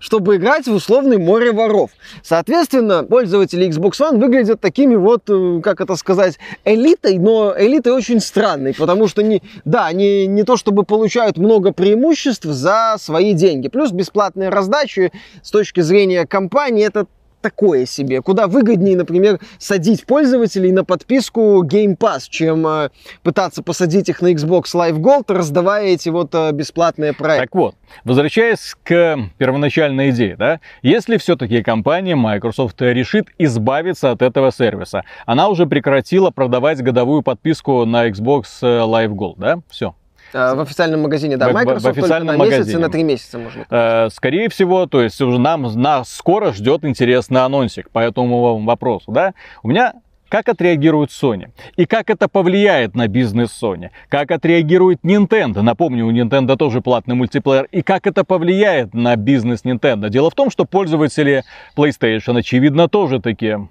чтобы 0.01 0.37
играть 0.37 0.67
в 0.67 0.73
условный 0.73 1.19
море 1.19 1.53
воров. 1.53 1.91
Соответственно, 2.23 3.05
пользователи 3.05 3.69
Xbox 3.69 3.93
One 4.01 4.19
выглядят 4.19 4.61
такими 4.61 4.95
вот, 4.95 5.23
э, 5.29 5.61
как 5.63 5.81
это 5.81 5.97
сказать, 5.97 6.39
элитой, 6.65 7.19
но 7.19 7.55
элитой 7.57 7.93
очень 7.93 8.21
странной, 8.21 8.75
потому 8.75 9.09
что, 9.09 9.23
не, 9.23 9.43
да, 9.65 9.87
они 9.87 10.27
не 10.27 10.43
то 10.45 10.57
чтобы 10.57 10.85
получают 10.85 11.37
много 11.39 11.73
преимуществ 11.73 12.45
за 12.45 12.97
свои 12.99 13.33
деньги. 13.35 13.69
Плюс 13.69 13.91
бесплатные 13.93 14.49
раздачи 14.49 15.13
с 15.43 15.51
точки 15.51 15.81
зрения 15.81 16.27
компании, 16.27 16.87
это 16.87 17.07
такое 17.45 17.85
себе. 17.85 18.23
Куда 18.23 18.47
выгоднее, 18.47 18.97
например, 18.97 19.39
садить 19.59 20.07
пользователей 20.07 20.73
на 20.73 20.83
подписку 20.83 21.63
Game 21.63 21.95
Pass, 21.95 22.23
чем 22.31 22.67
э, 22.67 22.89
пытаться 23.23 23.63
посадить 23.63 24.09
их 24.09 24.23
на 24.23 24.33
Xbox 24.33 24.75
Live 24.75 24.99
Gold, 24.99 25.25
раздавая 25.29 25.89
эти 25.89 26.09
вот 26.09 26.35
э, 26.35 26.53
бесплатные 26.53 27.13
проекты. 27.13 27.47
Так 27.47 27.55
вот, 27.55 27.75
возвращаясь 28.03 28.75
к 28.83 29.19
первоначальной 29.37 30.09
идее, 30.09 30.37
да, 30.37 30.61
если 30.81 31.19
все-таки 31.19 31.63
компания 31.63 32.17
Microsoft 32.17 32.81
решит 32.81 33.27
избавиться 33.37 34.11
от 34.11 34.23
этого 34.23 34.51
сервиса, 34.51 35.05
она 35.27 35.49
уже 35.49 35.67
прекратила 35.67 36.31
продавать 36.31 36.83
годовую 36.83 37.21
подписку 37.21 37.85
на 37.85 38.09
Xbox 38.09 38.45
э, 38.63 38.67
Live 38.67 39.13
Gold, 39.13 39.35
да, 39.37 39.59
все, 39.69 39.95
в 40.35 40.61
официальном 40.61 41.03
магазине, 41.03 41.37
да. 41.37 41.51
Microsoft 41.51 41.85
в 41.85 41.89
официальном 41.89 42.37
на 42.37 42.39
магазине. 42.39 42.65
месяц 42.65 42.75
и 42.75 42.79
на 42.79 42.89
три 42.91 43.03
месяца 43.05 43.39
можно. 43.39 43.65
Э, 43.71 44.09
скорее 44.11 44.49
всего, 44.49 44.87
то 44.87 45.01
есть 45.01 45.21
уже 45.21 45.39
нам 45.39 45.63
нас 45.81 46.11
скоро 46.13 46.53
ждет 46.53 46.85
интересный 46.85 47.43
анонсик 47.43 47.91
по 47.91 48.01
этому 48.01 48.59
вопросу, 48.65 49.13
да. 49.13 49.33
У 49.63 49.69
меня 49.69 49.95
как 50.29 50.49
отреагирует 50.49 51.11
Sony 51.11 51.51
и 51.77 51.87
как 51.87 52.11
это 52.11 52.27
повлияет 52.27 52.97
на 52.97 53.07
бизнес 53.07 53.57
Sony, 53.63 53.91
как 54.09 54.33
отреагирует 54.33 54.99
Nintendo. 55.05 55.63
Напомню, 55.63 56.07
у 56.07 56.11
Nintendo 56.11 56.57
тоже 56.57 56.81
платный 56.81 57.15
мультиплеер. 57.15 57.69
И 57.71 57.83
как 57.83 58.09
это 58.09 58.25
повлияет 58.25 58.95
на 58.95 59.15
бизнес 59.15 59.65
Nintendo. 59.65 60.09
Дело 60.09 60.31
в 60.31 60.35
том, 60.35 60.51
что 60.51 60.65
пользователи 60.65 61.45
PlayStation, 61.77 62.37
очевидно, 62.37 62.89
тоже 62.89 63.21
такие. 63.21 63.69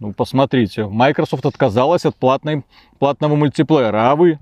Ну, 0.00 0.12
посмотрите, 0.12 0.86
Microsoft 0.86 1.46
отказалась 1.46 2.04
от 2.04 2.16
платной, 2.16 2.62
платного 2.98 3.36
мультиплеера, 3.36 4.10
а 4.10 4.16
вы? 4.16 4.38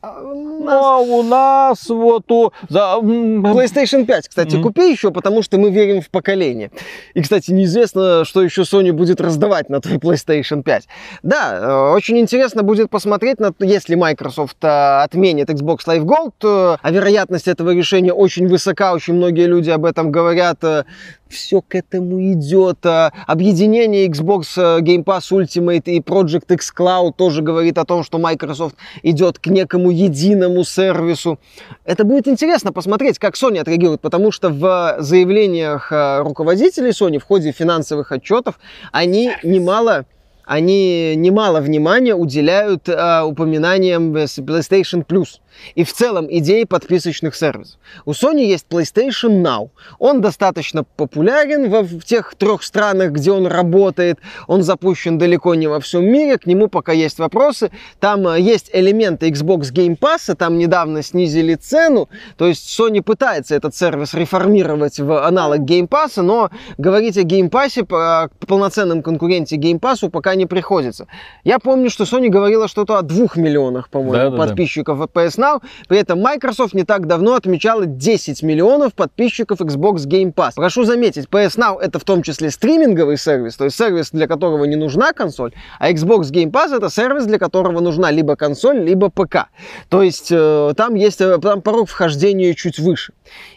А, 0.00 0.20
а 0.20 0.98
у 0.98 1.22
нас 1.24 1.88
вот 1.88 2.30
у... 2.30 2.52
За... 2.68 2.98
PlayStation 3.02 4.06
5, 4.06 4.28
кстати, 4.28 4.54
mm-hmm. 4.54 4.62
купи 4.62 4.90
еще, 4.92 5.10
потому 5.10 5.42
что 5.42 5.58
мы 5.58 5.70
верим 5.70 6.02
в 6.02 6.08
поколение. 6.08 6.70
И, 7.14 7.22
кстати, 7.22 7.50
неизвестно, 7.50 8.24
что 8.24 8.42
еще 8.42 8.62
Sony 8.62 8.92
будет 8.92 9.20
раздавать 9.20 9.68
на 9.68 9.80
твой 9.80 9.96
PlayStation 9.96 10.62
5. 10.62 10.88
Да, 11.24 11.58
э, 11.60 11.94
очень 11.96 12.16
интересно 12.18 12.62
будет 12.62 12.90
посмотреть, 12.90 13.40
на, 13.40 13.52
если 13.58 13.96
Microsoft 13.96 14.58
э, 14.62 15.02
отменит 15.02 15.50
Xbox 15.50 15.78
Live 15.86 16.04
Gold, 16.04 16.78
а 16.80 16.90
вероятность 16.92 17.48
этого 17.48 17.74
решения 17.74 18.12
очень 18.12 18.46
высока, 18.46 18.92
очень 18.92 19.14
многие 19.14 19.46
люди 19.46 19.70
об 19.70 19.84
этом 19.84 20.12
говорят 20.12 20.62
э, 20.62 20.84
все 21.28 21.60
к 21.60 21.74
этому 21.74 22.32
идет. 22.32 22.78
Объединение 23.26 24.06
Xbox 24.06 24.44
э, 24.56 24.80
Game 24.80 25.04
Pass 25.04 25.30
Ultimate 25.30 25.84
и 25.84 26.00
Project 26.00 26.52
X 26.54 26.72
Cloud 26.76 27.12
тоже 27.16 27.42
говорит 27.42 27.78
о 27.78 27.84
том, 27.84 28.02
что 28.02 28.18
Microsoft 28.18 28.76
идет 29.02 29.38
к 29.38 29.46
некому 29.48 29.90
единому 29.98 30.64
сервису. 30.64 31.38
Это 31.84 32.04
будет 32.04 32.28
интересно 32.28 32.72
посмотреть, 32.72 33.18
как 33.18 33.34
Sony 33.34 33.58
отреагирует, 33.60 34.00
потому 34.00 34.32
что 34.32 34.50
в 34.50 34.96
заявлениях 35.00 35.92
э, 35.92 36.22
руководителей 36.22 36.90
Sony 36.90 37.18
в 37.18 37.24
ходе 37.24 37.52
финансовых 37.52 38.12
отчетов 38.12 38.58
они 38.92 39.32
немало 39.42 40.04
они 40.44 41.14
немало 41.14 41.60
внимания 41.60 42.14
уделяют 42.14 42.88
э, 42.88 43.22
упоминаниям 43.22 44.16
PlayStation 44.16 45.04
Plus 45.04 45.40
и 45.74 45.84
в 45.84 45.92
целом 45.92 46.26
идеи 46.28 46.64
подписочных 46.64 47.34
сервисов. 47.34 47.78
У 48.04 48.12
Sony 48.12 48.44
есть 48.44 48.66
PlayStation 48.68 49.42
Now. 49.42 49.70
Он 49.98 50.20
достаточно 50.20 50.84
популярен 50.84 51.70
в, 51.70 51.82
в 51.82 52.04
тех 52.04 52.34
трех 52.34 52.62
странах, 52.62 53.12
где 53.12 53.32
он 53.32 53.46
работает. 53.46 54.18
Он 54.46 54.62
запущен 54.62 55.18
далеко 55.18 55.54
не 55.54 55.66
во 55.66 55.80
всем 55.80 56.04
мире. 56.04 56.38
К 56.38 56.46
нему 56.46 56.68
пока 56.68 56.92
есть 56.92 57.18
вопросы. 57.18 57.70
Там 58.00 58.26
э, 58.28 58.40
есть 58.40 58.70
элементы 58.72 59.28
Xbox 59.30 59.72
Game 59.72 59.98
Pass. 59.98 60.34
Там 60.34 60.58
недавно 60.58 61.02
снизили 61.02 61.54
цену. 61.54 62.08
То 62.36 62.46
есть 62.46 62.78
Sony 62.78 63.02
пытается 63.02 63.54
этот 63.54 63.74
сервис 63.74 64.14
реформировать 64.14 64.98
в 65.00 65.26
аналог 65.26 65.60
Game 65.60 65.88
Pass, 65.88 66.20
но 66.22 66.50
говорить 66.76 67.16
о 67.16 67.22
Game 67.22 67.50
Pass, 67.50 67.84
о 67.90 68.28
полноценном 68.46 69.02
конкуренте 69.02 69.56
Game 69.56 69.80
Pass 69.80 70.08
пока 70.10 70.34
не 70.34 70.46
приходится. 70.46 71.06
Я 71.44 71.58
помню, 71.58 71.90
что 71.90 72.04
Sony 72.04 72.28
говорила 72.28 72.68
что-то 72.68 72.98
о 72.98 73.02
двух 73.02 73.36
миллионах, 73.36 73.88
по-моему, 73.88 74.36
да, 74.36 74.46
подписчиков 74.46 74.98
да. 74.98 75.04
PS 75.04 75.38
Now. 75.38 75.47
При 75.88 75.98
этом 75.98 76.20
Microsoft 76.20 76.74
не 76.74 76.84
так 76.84 77.06
давно 77.06 77.34
отмечала 77.34 77.86
10 77.86 78.42
миллионов 78.42 78.94
подписчиков 78.94 79.60
Xbox 79.60 80.06
Game 80.06 80.32
Pass. 80.32 80.52
Прошу 80.56 80.84
заметить, 80.84 81.26
PS 81.26 81.58
Now 81.58 81.80
это 81.80 81.98
в 81.98 82.04
том 82.04 82.22
числе 82.22 82.50
стриминговый 82.50 83.16
сервис, 83.16 83.56
то 83.56 83.64
есть 83.64 83.76
сервис, 83.76 84.10
для 84.10 84.26
которого 84.26 84.64
не 84.64 84.76
нужна 84.76 85.12
консоль, 85.12 85.52
а 85.78 85.90
Xbox 85.90 86.30
Game 86.30 86.50
Pass 86.50 86.76
это 86.76 86.90
сервис, 86.90 87.26
для 87.26 87.38
которого 87.38 87.80
нужна 87.80 88.10
либо 88.10 88.36
консоль, 88.36 88.80
либо 88.80 89.10
ПК. 89.10 89.48
То 89.88 90.02
есть 90.02 90.28
э, 90.30 90.72
там 90.76 90.94
есть 90.94 91.20
э, 91.20 91.38
там 91.38 91.62
порог 91.62 91.88
вхождения 91.88 92.54
чуть 92.54 92.78
выше. 92.78 93.12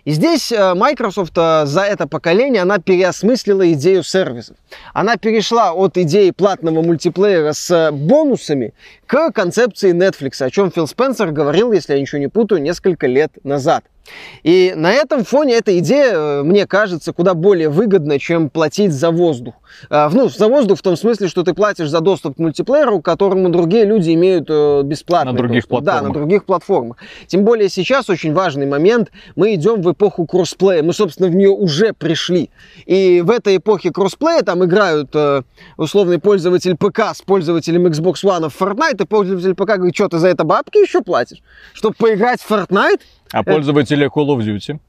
И 0.06 0.12
здесь 0.12 0.52
э, 0.52 0.74
Microsoft 0.74 1.34
э, 1.38 1.66
за 1.66 1.82
это 1.82 2.08
поколение, 2.08 2.62
она 2.62 2.80
переосмыслила 2.80 3.72
идею 3.74 4.04
сервисов. 4.04 4.58
Она 4.94 5.18
перешла 5.18 5.74
от 5.74 5.98
идеи 5.98 6.32
платного 6.32 6.82
мультиплеера 6.82 7.54
с 7.54 7.92
бонусами 7.92 8.74
к 9.12 9.32
концепции 9.34 9.92
Netflix, 9.92 10.42
о 10.42 10.50
чем 10.50 10.72
Фил 10.72 10.88
Спенсер 10.88 11.34
говорил, 11.34 11.74
если 11.74 11.96
я 11.96 12.00
ничего 12.00 12.20
не 12.20 12.30
путаю, 12.30 12.62
несколько 12.62 13.08
лет 13.08 13.44
назад. 13.44 13.84
И 14.44 14.74
на 14.76 14.92
этом 14.92 15.24
фоне 15.24 15.56
эта 15.56 15.78
идея, 15.80 16.14
э, 16.14 16.44
мне 16.44 16.66
кажется, 16.66 17.14
куда 17.14 17.34
более 17.34 17.70
выгодна, 17.70 18.20
чем 18.20 18.50
платить 18.50 18.92
за 18.92 19.12
воздух. 19.12 19.54
А, 19.90 20.10
ну, 20.12 20.30
за 20.30 20.48
воздух 20.48 20.80
в 20.80 20.82
том 20.82 20.98
смысле, 20.98 21.28
что 21.28 21.44
ты 21.44 21.54
платишь 21.54 21.90
за 21.90 22.02
доступ 22.02 22.36
к 22.36 22.40
мультиплееру, 22.40 23.02
к 23.02 23.06
которому 23.06 23.50
другие 23.50 23.86
люди 23.86 24.14
имеют 24.14 24.48
э, 24.50 24.82
бесплатно. 24.84 25.32
На 25.32 25.38
других 25.38 25.64
доступ. 25.64 25.70
платформах. 25.70 26.02
Да, 26.02 26.08
на 26.08 26.14
других 26.14 26.46
платформах. 26.46 26.98
Тем 27.28 27.44
более 27.44 27.70
сейчас 27.70 28.10
очень 28.10 28.34
важный 28.34 28.66
момент. 28.66 29.12
Мы 29.36 29.56
идем 29.56 29.82
в 29.82 29.92
эпоху 29.92 30.26
кроссплея. 30.26 30.84
Мы, 30.84 30.94
собственно, 30.94 31.30
в 31.30 31.36
нее 31.36 31.50
уже 31.50 31.94
пришли. 31.94 32.50
И 32.86 33.22
в 33.22 33.30
этой 33.30 33.58
эпохе 33.58 33.92
кроссплея 33.92 34.42
там 34.42 34.64
играют 34.66 35.12
э, 35.14 35.44
условный 35.78 36.20
пользователь 36.20 36.76
ПК 36.76 37.14
с 37.14 37.22
пользователем 37.22 37.88
Xbox 37.88 38.24
One 38.24 38.50
в 38.50 38.62
Fortnite, 38.62 39.04
и 39.04 39.06
пользователь 39.06 39.54
ПК 39.56 39.76
говорит, 39.76 39.96
что 39.96 40.10
ты 40.10 40.18
за 40.18 40.28
это 40.28 40.44
бабки 40.44 40.80
еще 40.80 41.02
платишь? 41.02 41.42
Чтобы 41.74 41.96
поиграть 41.98 42.42
в 42.42 42.50
Fortnite? 42.50 43.02
А 43.32 43.44
пользователи 43.44 44.08
Call 44.08 44.28
of 44.28 44.40
Duty? 44.40 44.80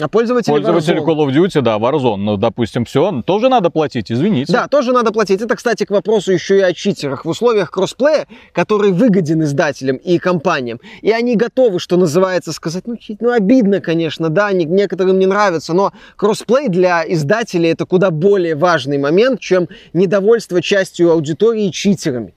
А 0.00 0.08
пользователи 0.08 0.50
Пользователи 0.50 1.02
Warzone. 1.02 1.06
Call 1.06 1.26
of 1.26 1.34
Duty, 1.34 1.60
да, 1.60 1.76
Warzone, 1.76 2.16
ну, 2.16 2.36
допустим, 2.38 2.86
все, 2.86 3.22
тоже 3.26 3.50
надо 3.50 3.68
платить, 3.68 4.10
извините. 4.10 4.50
Да, 4.50 4.66
тоже 4.66 4.92
надо 4.92 5.12
платить. 5.12 5.42
Это, 5.42 5.54
кстати, 5.54 5.84
к 5.84 5.90
вопросу 5.90 6.32
еще 6.32 6.58
и 6.58 6.60
о 6.62 6.72
читерах. 6.72 7.26
В 7.26 7.28
условиях 7.28 7.70
кроссплея, 7.70 8.26
который 8.52 8.90
выгоден 8.90 9.42
издателям 9.42 9.96
и 9.96 10.18
компаниям, 10.18 10.80
и 11.02 11.10
они 11.10 11.36
готовы, 11.36 11.78
что 11.78 11.98
называется, 11.98 12.52
сказать, 12.52 12.86
ну, 12.86 12.96
чит, 12.96 13.20
ну, 13.20 13.32
обидно, 13.32 13.80
конечно, 13.80 14.30
да, 14.30 14.50
не, 14.52 14.64
некоторым 14.64 15.18
не 15.18 15.26
нравится, 15.26 15.74
но 15.74 15.92
кроссплей 16.16 16.68
для 16.68 17.04
издателей 17.06 17.70
это 17.70 17.84
куда 17.84 18.10
более 18.10 18.54
важный 18.54 18.96
момент, 18.96 19.40
чем 19.40 19.68
недовольство 19.92 20.62
частью 20.62 21.10
аудитории 21.10 21.68
читерами. 21.68 22.32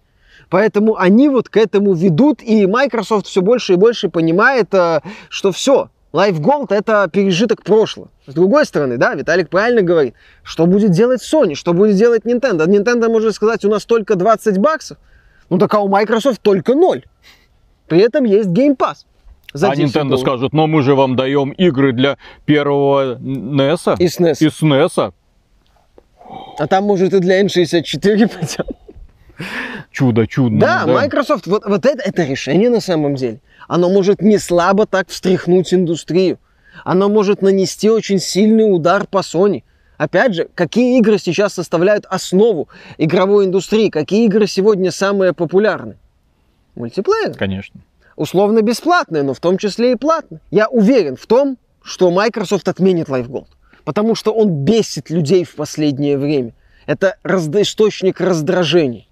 Поэтому 0.49 0.97
они 0.97 1.29
вот 1.29 1.49
к 1.49 1.58
этому 1.58 1.93
ведут, 1.93 2.41
и 2.41 2.65
Microsoft 2.67 3.27
все 3.27 3.41
больше 3.41 3.73
и 3.73 3.75
больше 3.75 4.10
понимает, 4.10 4.73
э, 4.73 5.01
что 5.29 5.51
все, 5.51 5.89
Live 6.13 6.39
Gold 6.39 6.67
это 6.69 7.10
пережиток 7.12 7.63
прошлого. 7.63 8.10
С 8.25 8.34
другой 8.34 8.65
стороны, 8.65 8.97
да, 8.97 9.13
Виталик 9.15 9.49
правильно 9.49 9.81
говорит, 9.81 10.13
что 10.43 10.65
будет 10.65 10.91
делать 10.91 11.21
Sony, 11.21 11.55
что 11.55 11.73
будет 11.73 11.97
делать 11.97 12.23
Nintendo. 12.23 12.65
Nintendo 12.65 13.10
может 13.10 13.36
сказать, 13.36 13.65
у 13.65 13.69
нас 13.69 13.86
только 13.86 14.15
20 14.15 14.58
баксов, 14.60 14.97
ну 15.49 15.58
так 15.58 15.73
а 15.73 15.79
у 15.79 15.89
Microsoft 15.89 16.41
только 16.41 16.73
0. 16.73 17.03
При 17.88 17.99
этом 17.99 18.23
есть 18.23 18.49
Game 18.49 18.77
Pass. 18.77 19.05
За 19.53 19.69
а 19.69 19.75
Nintendo 19.75 20.10
долларов. 20.10 20.19
скажет, 20.21 20.53
но 20.53 20.67
мы 20.67 20.81
же 20.81 20.95
вам 20.95 21.15
даем 21.15 21.51
игры 21.51 21.93
для 21.93 22.17
первого 22.45 23.15
NES 23.15 23.95
и 23.99 24.05
SNES. 24.05 24.38
И 24.39 24.47
SNES. 24.47 25.13
А 26.58 26.67
там 26.67 26.84
может 26.86 27.13
и 27.13 27.19
для 27.19 27.41
N64 27.41 28.29
пойдем. 28.34 28.65
Чудо, 29.91 30.28
чудо. 30.28 30.58
Да, 30.58 30.86
да, 30.86 30.93
Microsoft, 30.93 31.48
вот, 31.48 31.65
вот 31.65 31.86
это, 31.86 32.02
это 32.04 32.24
решение 32.24 32.69
на 32.69 32.80
самом 32.80 33.15
деле. 33.15 33.39
Оно 33.67 33.89
может 33.89 34.21
не 34.21 34.38
слабо 34.38 34.86
так 34.86 35.10
встряхнуть 35.10 35.74
индустрию. 35.74 36.39
Оно 36.84 37.10
может 37.10 37.41
нанести 37.41 37.89
очень 37.89 38.19
сильный 38.19 38.74
удар 38.74 39.08
по 39.08 39.19
Sony. 39.19 39.63
Опять 39.98 40.36
же, 40.36 40.50
какие 40.56 40.98
игры 41.00 41.17
сейчас 41.17 41.54
составляют 41.54 42.06
основу 42.06 42.67
игровой 42.98 43.45
индустрии? 43.45 43.89
Какие 43.89 44.26
игры 44.26 44.45
сегодня 44.48 44.91
самые 44.91 45.34
популярные? 45.34 45.98
Мультиплеер. 46.76 47.34
Конечно. 47.34 47.80
Условно 48.17 48.62
бесплатные, 48.62 49.24
но 49.24 49.34
в 49.34 49.39
том 49.39 49.58
числе 49.58 49.93
и 49.93 49.95
платные. 49.95 50.41
Я 50.52 50.67
уверен 50.67 51.15
в 51.15 51.26
том, 51.26 51.58
что 51.82 52.12
Microsoft 52.12 52.67
отменит 52.67 53.08
Live 53.08 53.28
Gold. 53.28 53.48
Потому 53.86 54.15
что 54.15 54.34
он 54.34 54.65
бесит 54.65 55.10
людей 55.10 55.43
в 55.43 55.56
последнее 55.56 56.17
время. 56.17 56.54
Это 56.88 57.17
источник 57.62 58.19
раздражений. 58.19 59.08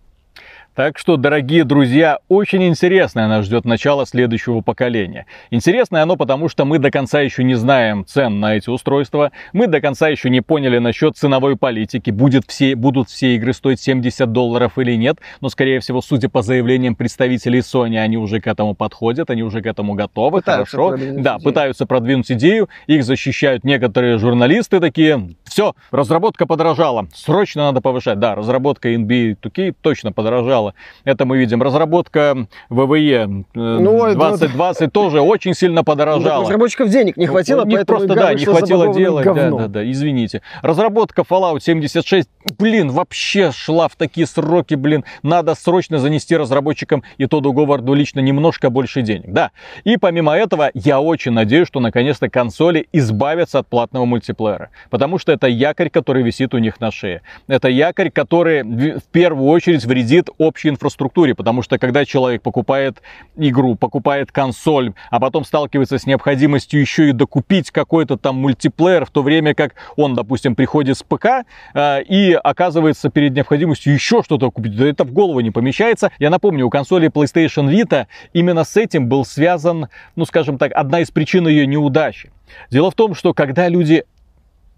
Так 0.76 0.98
что, 0.98 1.18
дорогие 1.18 1.66
друзья, 1.66 2.18
очень 2.30 2.64
интересное 2.64 3.28
нас 3.28 3.46
ждет 3.46 3.64
начало 3.64 4.08
следующего 4.08 4.62
поколения. 4.62 5.28
Интересное 5.52 6.02
оно 6.02 6.16
потому, 6.16 6.50
что 6.50 6.66
мы 6.66 6.80
до 6.80 6.90
конца 6.90 7.22
еще 7.22 7.44
не 7.44 7.54
знаем 7.54 8.04
цен 8.08 8.40
на 8.40 8.56
эти 8.56 8.72
устройства, 8.72 9.32
мы 9.52 9.68
до 9.68 9.82
конца 9.82 10.08
еще 10.08 10.32
не 10.32 10.42
поняли 10.42 10.80
насчет 10.80 11.16
ценовой 11.16 11.58
политики, 11.58 12.10
будет 12.10 12.46
все, 12.48 12.76
будут 12.76 13.10
все 13.10 13.36
игры 13.36 13.54
стоить 13.54 13.82
70 13.82 14.32
долларов 14.32 14.80
или 14.80 14.96
нет, 14.96 15.20
но, 15.42 15.50
скорее 15.50 15.80
всего, 15.80 16.02
судя 16.02 16.28
по 16.28 16.42
заявлениям 16.42 16.96
представителей 16.96 17.60
Sony, 17.60 17.98
они 18.00 18.18
уже 18.18 18.42
к 18.42 18.48
этому 18.48 18.74
подходят, 18.74 19.30
они 19.30 19.44
уже 19.44 19.62
к 19.62 19.68
этому 19.68 19.94
готовы, 19.94 20.40
пытаются 20.40 20.76
хорошо. 20.76 20.98
Да, 20.98 21.36
идею. 21.36 21.40
пытаются 21.44 21.86
продвинуть 21.86 22.32
идею, 22.32 22.68
их 22.88 23.04
защищают 23.04 23.64
некоторые 23.64 24.18
журналисты 24.18 24.80
такие, 24.80 25.36
все, 25.44 25.76
разработка 25.92 26.48
подорожала, 26.48 27.08
срочно 27.14 27.66
надо 27.66 27.80
повышать. 27.82 28.18
Да, 28.18 28.34
разработка 28.34 28.92
NBA 28.92 29.38
2K 29.40 29.76
точно 29.80 30.12
подорожала 30.12 30.63
стало. 30.64 30.74
Это 31.04 31.26
мы 31.26 31.38
видим. 31.38 31.62
Разработка 31.62 32.48
ВВЕ 32.70 33.28
ну, 33.54 34.14
2020 34.14 34.82
ну, 34.82 34.90
тоже 34.90 35.22
очень 35.22 35.54
сильно 35.54 35.84
подорожала. 35.84 36.38
Ну, 36.38 36.42
разработчиков 36.44 36.90
денег 36.90 37.18
не 37.18 37.28
хватило, 37.28 37.64
У 37.64 37.66
них 37.66 37.80
поэтому 37.80 38.00
просто, 38.00 38.16
да, 38.16 38.34
не 38.34 38.46
хватило 38.46 38.94
делать. 38.94 39.26
Да, 39.26 39.52
да, 39.52 39.68
да, 39.68 39.92
извините. 39.92 40.42
Разработка 40.62 41.24
Fallout 41.24 41.60
76, 41.62 42.30
блин, 42.58 42.90
вообще 42.90 43.52
шла 43.52 43.88
в 43.88 43.96
такие 43.96 44.28
сроки, 44.28 44.76
блин. 44.76 45.04
Надо 45.24 45.56
срочно 45.56 45.98
занести 46.00 46.38
разработчикам 46.38 47.04
и 47.18 47.26
Тоду 47.26 47.54
Говарду 47.54 47.94
лично 47.94 48.20
немножко 48.20 48.70
больше 48.70 49.02
денег. 49.02 49.32
Да. 49.32 49.52
И 49.84 49.98
помимо 49.98 50.34
этого, 50.34 50.72
я 50.74 51.00
очень 51.00 51.32
надеюсь, 51.32 51.68
что 51.68 51.80
наконец-то 51.80 52.30
консоли 52.30 52.88
избавятся 52.94 53.60
от 53.60 53.68
платного 53.68 54.06
мультиплеера. 54.06 54.70
Потому 54.90 55.20
что 55.20 55.32
это 55.32 55.48
якорь, 55.48 55.90
который 55.90 56.24
висит 56.24 56.54
у 56.54 56.58
них 56.58 56.80
на 56.80 56.92
шее. 56.92 57.22
Это 57.48 57.68
якорь, 57.68 58.10
который 58.10 58.64
в 58.64 59.04
первую 59.12 59.50
очередь 59.50 59.86
вредит 59.86 60.30
обществу 60.38 60.53
общей 60.54 60.70
инфраструктуре, 60.70 61.34
потому 61.34 61.64
что 61.64 61.80
когда 61.80 62.06
человек 62.06 62.44
покупает 62.44 63.02
игру, 63.36 63.74
покупает 63.74 64.32
консоль, 64.32 64.94
а 65.10 65.20
потом 65.20 65.46
сталкивается 65.46 65.98
с 65.98 66.06
необходимостью 66.06 66.80
еще 66.80 67.10
и 67.10 67.12
докупить 67.12 67.72
какой-то 67.72 68.18
там 68.18 68.36
мультиплеер, 68.36 69.06
в 69.06 69.10
то 69.10 69.24
время 69.24 69.56
как 69.56 69.74
он, 69.96 70.14
допустим, 70.14 70.56
приходит 70.56 70.98
с 71.00 71.02
ПК 71.02 71.44
э, 71.74 72.04
и 72.04 72.34
оказывается 72.34 73.10
перед 73.10 73.34
необходимостью 73.34 73.94
еще 73.94 74.22
что-то 74.22 74.52
купить, 74.52 74.76
да 74.78 74.88
это 74.88 75.06
в 75.06 75.12
голову 75.12 75.40
не 75.40 75.50
помещается. 75.50 76.12
Я 76.20 76.30
напомню, 76.30 76.68
у 76.68 76.70
консоли 76.70 77.10
PlayStation 77.10 77.72
Vita 77.72 78.06
именно 78.34 78.64
с 78.64 78.78
этим 78.78 79.08
был 79.08 79.26
связан, 79.26 79.88
ну 80.16 80.26
скажем 80.26 80.60
так, 80.60 80.72
одна 80.74 81.00
из 81.00 81.10
причин 81.10 81.48
ее 81.48 81.66
неудачи. 81.66 82.32
Дело 82.70 82.92
в 82.92 82.94
том, 82.94 83.16
что 83.16 83.34
когда 83.34 83.68
люди 83.70 84.04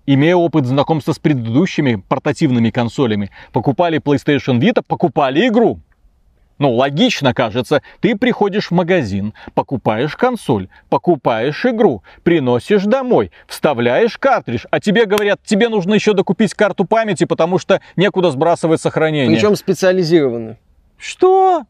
имея 0.06 0.36
опыт 0.36 0.66
знакомства 0.66 1.14
с 1.14 1.20
предыдущими 1.20 2.02
портативными 2.08 2.70
консолями, 2.70 3.32
покупали 3.52 4.00
PlayStation 4.00 4.60
Vita, 4.60 4.84
покупали 4.86 5.48
игру. 5.48 5.80
Ну, 6.58 6.72
логично 6.74 7.34
кажется, 7.34 7.82
ты 8.00 8.16
приходишь 8.16 8.68
в 8.68 8.72
магазин, 8.72 9.34
покупаешь 9.54 10.16
консоль, 10.16 10.70
покупаешь 10.90 11.66
игру, 11.66 12.02
приносишь 12.24 12.84
домой, 12.84 13.32
вставляешь 13.46 14.18
картридж, 14.18 14.66
а 14.72 14.80
тебе 14.80 15.06
говорят, 15.06 15.42
тебе 15.44 15.68
нужно 15.68 15.96
еще 15.96 16.14
докупить 16.14 16.54
карту 16.54 16.86
памяти, 16.86 17.26
потому 17.26 17.60
что 17.60 17.82
некуда 17.98 18.32
сбрасывать 18.32 18.80
сохранение. 18.80 19.36
Причем 19.36 19.56
специализированную. 19.58 20.58
Что? 20.98 21.64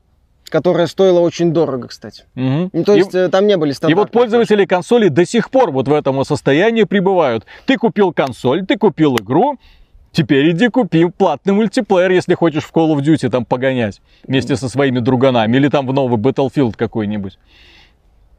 Которая 0.50 0.88
стоила 0.88 1.20
очень 1.20 1.52
дорого, 1.52 1.88
кстати. 1.88 2.24
Угу. 2.36 2.70
Ну, 2.72 2.84
то 2.84 2.96
есть 2.96 3.14
и, 3.14 3.18
э, 3.18 3.30
там 3.30 3.48
не 3.48 3.58
были 3.58 3.72
стандартные. 3.72 3.92
И 3.92 4.06
вот 4.06 4.12
пользователи 4.12 4.66
консоли 4.66 5.08
до 5.10 5.26
сих 5.26 5.50
пор 5.50 5.72
вот 5.72 5.88
в 5.88 5.94
этом 5.94 6.24
состоянии 6.24 6.84
пребывают. 6.84 7.46
Ты 7.66 7.78
купил 7.78 8.14
консоль, 8.14 8.66
ты 8.66 8.78
купил 8.78 9.18
игру, 9.18 9.58
Теперь 10.16 10.52
иди 10.52 10.70
купи 10.70 11.08
платный 11.10 11.54
мультиплеер, 11.54 12.10
если 12.10 12.36
хочешь 12.36 12.64
в 12.64 12.72
Call 12.72 12.96
of 12.96 13.02
Duty 13.02 13.30
там 13.30 13.44
погонять 13.44 14.02
вместе 14.26 14.56
со 14.56 14.70
своими 14.70 15.00
друганами. 15.00 15.58
Или 15.58 15.68
там 15.68 15.86
в 15.86 15.92
новый 15.92 16.18
Battlefield 16.18 16.76
какой-нибудь. 16.78 17.38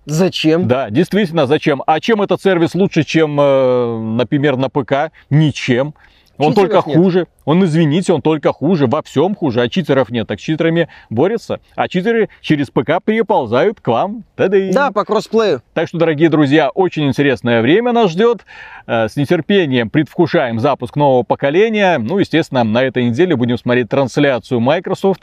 Зачем? 0.07 0.69
Да, 0.69 0.89
действительно, 0.89 1.47
зачем? 1.47 1.83
А 1.87 2.01
чем 2.01 2.23
этот 2.23 2.41
сервис 2.41 2.75
лучше, 2.75 3.03
чем, 3.03 3.39
э, 3.39 3.99
например, 3.99 4.57
на 4.57 4.71
ПК? 4.71 5.13
Ничем. 5.29 5.93
Он 6.39 6.55
только 6.55 6.83
нет. 6.87 7.29
Он, 7.47 7.65
извините, 7.65 8.13
он 8.13 8.21
только 8.21 8.53
хуже, 8.53 8.87
во 8.87 9.03
всем 9.03 9.35
хуже. 9.35 9.63
А 9.63 9.69
читеров 9.69 10.11
нет, 10.11 10.27
так 10.27 10.41
с 10.41 10.43
читерами 10.43 10.89
борются. 11.09 11.61
А 11.77 11.89
читеры 11.89 12.29
через 12.43 12.71
ПК 12.71 12.99
переползают 13.03 13.81
к 13.81 13.89
вам. 13.89 14.25
Та-дэй. 14.35 14.73
Да, 14.73 14.91
по 14.91 15.05
кроссплею. 15.05 15.63
Так 15.73 15.89
что, 15.89 15.97
дорогие 15.97 16.29
друзья, 16.29 16.69
очень 16.71 17.07
интересное 17.07 17.63
время 17.63 17.93
нас 17.93 18.11
ждет. 18.11 18.45
Э, 18.87 19.09
с 19.09 19.17
нетерпением 19.17 19.91
предвкушаем 19.91 20.59
запуск 20.59 20.97
нового 20.97 21.23
поколения. 21.23 21.99
Ну, 21.99 22.19
естественно, 22.19 22.65
на 22.65 22.83
этой 22.83 23.05
неделе 23.05 23.37
будем 23.37 23.59
смотреть 23.59 23.89
трансляцию 23.89 24.59
Microsoft 24.59 25.23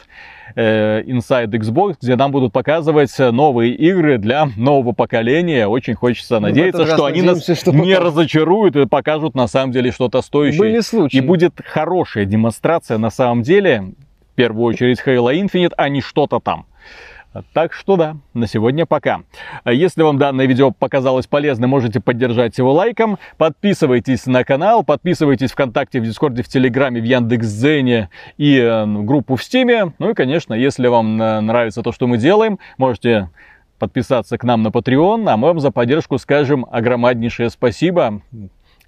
э, 0.56 1.04
Inside 1.04 1.48
Xbox, 1.52 1.98
где 2.02 2.16
нам 2.16 2.32
будут 2.32 2.54
показывать 2.54 3.14
новые 3.20 3.74
игры 3.74 4.18
для 4.18 4.48
нового 4.56 4.94
поколения. 4.94 5.68
Очень 5.68 5.96
хочется 5.96 6.36
ну, 6.36 6.48
надеяться, 6.48 6.86
что 6.86 7.04
они 7.06 7.22
нас 7.22 7.44
что 7.44 7.72
не 7.72 7.98
разочаруют 7.98 8.78
и 8.78 8.86
покажут 8.86 9.36
на 9.36 9.48
самом 9.48 9.74
деле 9.74 9.92
что-то 9.92 10.22
стоящее. 10.22 10.60
Были 10.60 10.80
случаи. 10.80 11.18
И 11.18 11.22
будет 11.22 11.60
хорошая 12.14 12.26
демонстрация 12.26 12.98
на 12.98 13.10
самом 13.10 13.42
деле, 13.42 13.94
в 14.32 14.36
первую 14.36 14.66
очередь 14.66 15.02
Halo 15.06 15.34
Infinite, 15.34 15.74
а 15.78 15.90
не 15.90 16.02
что-то 16.02 16.40
там. 16.40 16.66
Так 17.54 17.74
что 17.74 17.96
да, 17.96 18.18
на 18.36 18.46
сегодня 18.46 18.86
пока. 18.86 19.22
Если 19.66 20.04
вам 20.04 20.20
данное 20.20 20.46
видео 20.46 20.70
показалось 20.70 21.26
полезным, 21.26 21.72
можете 21.72 22.00
поддержать 22.00 22.56
его 22.60 22.72
лайком. 22.72 23.18
Подписывайтесь 23.38 24.28
на 24.28 24.44
канал, 24.44 24.84
подписывайтесь 24.84 25.52
ВКонтакте, 25.52 26.00
в 26.00 26.04
Дискорде, 26.04 26.44
в 26.44 26.48
Телеграме, 26.48 27.02
в 27.02 27.06
Яндекс.Зене 27.06 28.10
и 28.38 28.60
э, 28.60 28.86
группу 28.86 29.36
в 29.36 29.44
Стиме. 29.44 29.94
Ну 29.98 30.12
и, 30.12 30.14
конечно, 30.14 30.54
если 30.54 30.88
вам 30.88 31.20
э, 31.20 31.40
нравится 31.42 31.82
то, 31.82 31.92
что 31.92 32.06
мы 32.06 32.20
делаем, 32.20 32.60
можете 32.78 33.32
подписаться 33.80 34.38
к 34.38 34.44
нам 34.44 34.62
на 34.62 34.68
Patreon, 34.68 35.28
а 35.28 35.36
мы 35.36 35.48
вам 35.48 35.60
за 35.60 35.72
поддержку 35.72 36.20
скажем 36.20 36.68
огромнейшее 36.70 37.50
спасибо. 37.50 38.22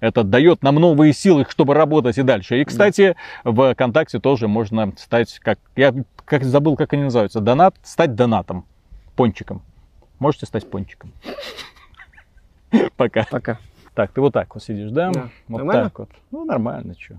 Это 0.00 0.24
дает 0.24 0.62
нам 0.62 0.76
новые 0.76 1.12
силы, 1.12 1.46
чтобы 1.48 1.74
работать 1.74 2.18
и 2.18 2.22
дальше. 2.22 2.60
И, 2.60 2.64
кстати, 2.64 3.16
да. 3.44 3.50
в 3.50 3.74
ВКонтакте 3.74 4.18
тоже 4.18 4.46
можно 4.46 4.92
стать, 4.98 5.38
как 5.38 5.58
я 5.74 5.94
как 6.24 6.44
забыл, 6.44 6.76
как 6.76 6.92
они 6.92 7.04
называются, 7.04 7.40
донат, 7.40 7.76
стать 7.82 8.14
донатом, 8.14 8.66
пончиком. 9.14 9.62
Можете 10.18 10.46
стать 10.46 10.68
пончиком. 10.68 11.12
Пока. 12.96 13.26
Пока. 13.30 13.58
Так, 13.94 14.12
ты 14.12 14.20
вот 14.20 14.34
так 14.34 14.54
вот 14.54 14.62
сидишь, 14.62 14.90
да? 14.90 15.10
да. 15.10 15.28
Вот 15.48 15.58
нормально? 15.58 15.84
так 15.84 15.98
вот. 16.00 16.10
Ну, 16.30 16.44
нормально, 16.44 16.94
что. 16.98 17.14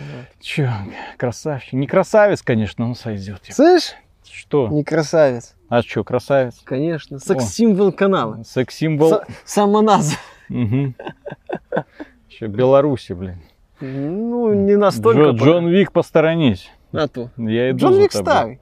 Вот. 0.00 0.26
Че, 0.40 0.72
красавчик. 1.18 1.74
Не 1.74 1.86
красавец, 1.86 2.40
конечно, 2.42 2.86
но 2.86 2.94
сойдет. 2.94 3.42
Слышь? 3.50 3.94
Что? 4.24 4.68
Не 4.68 4.82
красавец. 4.82 5.54
А 5.68 5.82
что, 5.82 6.04
красавец? 6.04 6.60
Конечно. 6.64 7.18
Секс-символ 7.18 7.92
канала. 7.92 8.42
Секс-символ. 8.44 9.20
Самоназва. 9.44 10.18
Угу. 10.50 10.94
Еще 12.30 12.46
Беларуси, 12.46 13.12
блин. 13.12 13.42
Ну, 13.80 14.52
не 14.54 14.76
настолько. 14.76 15.30
Джо, 15.30 15.44
Джон 15.44 15.68
Вик, 15.68 15.92
посторонись. 15.92 16.70
А 16.92 17.08
то. 17.08 17.30
Я 17.36 17.70
иду 17.70 17.78
Джон 17.78 17.98
Вик 17.98 18.12
старый. 18.12 18.60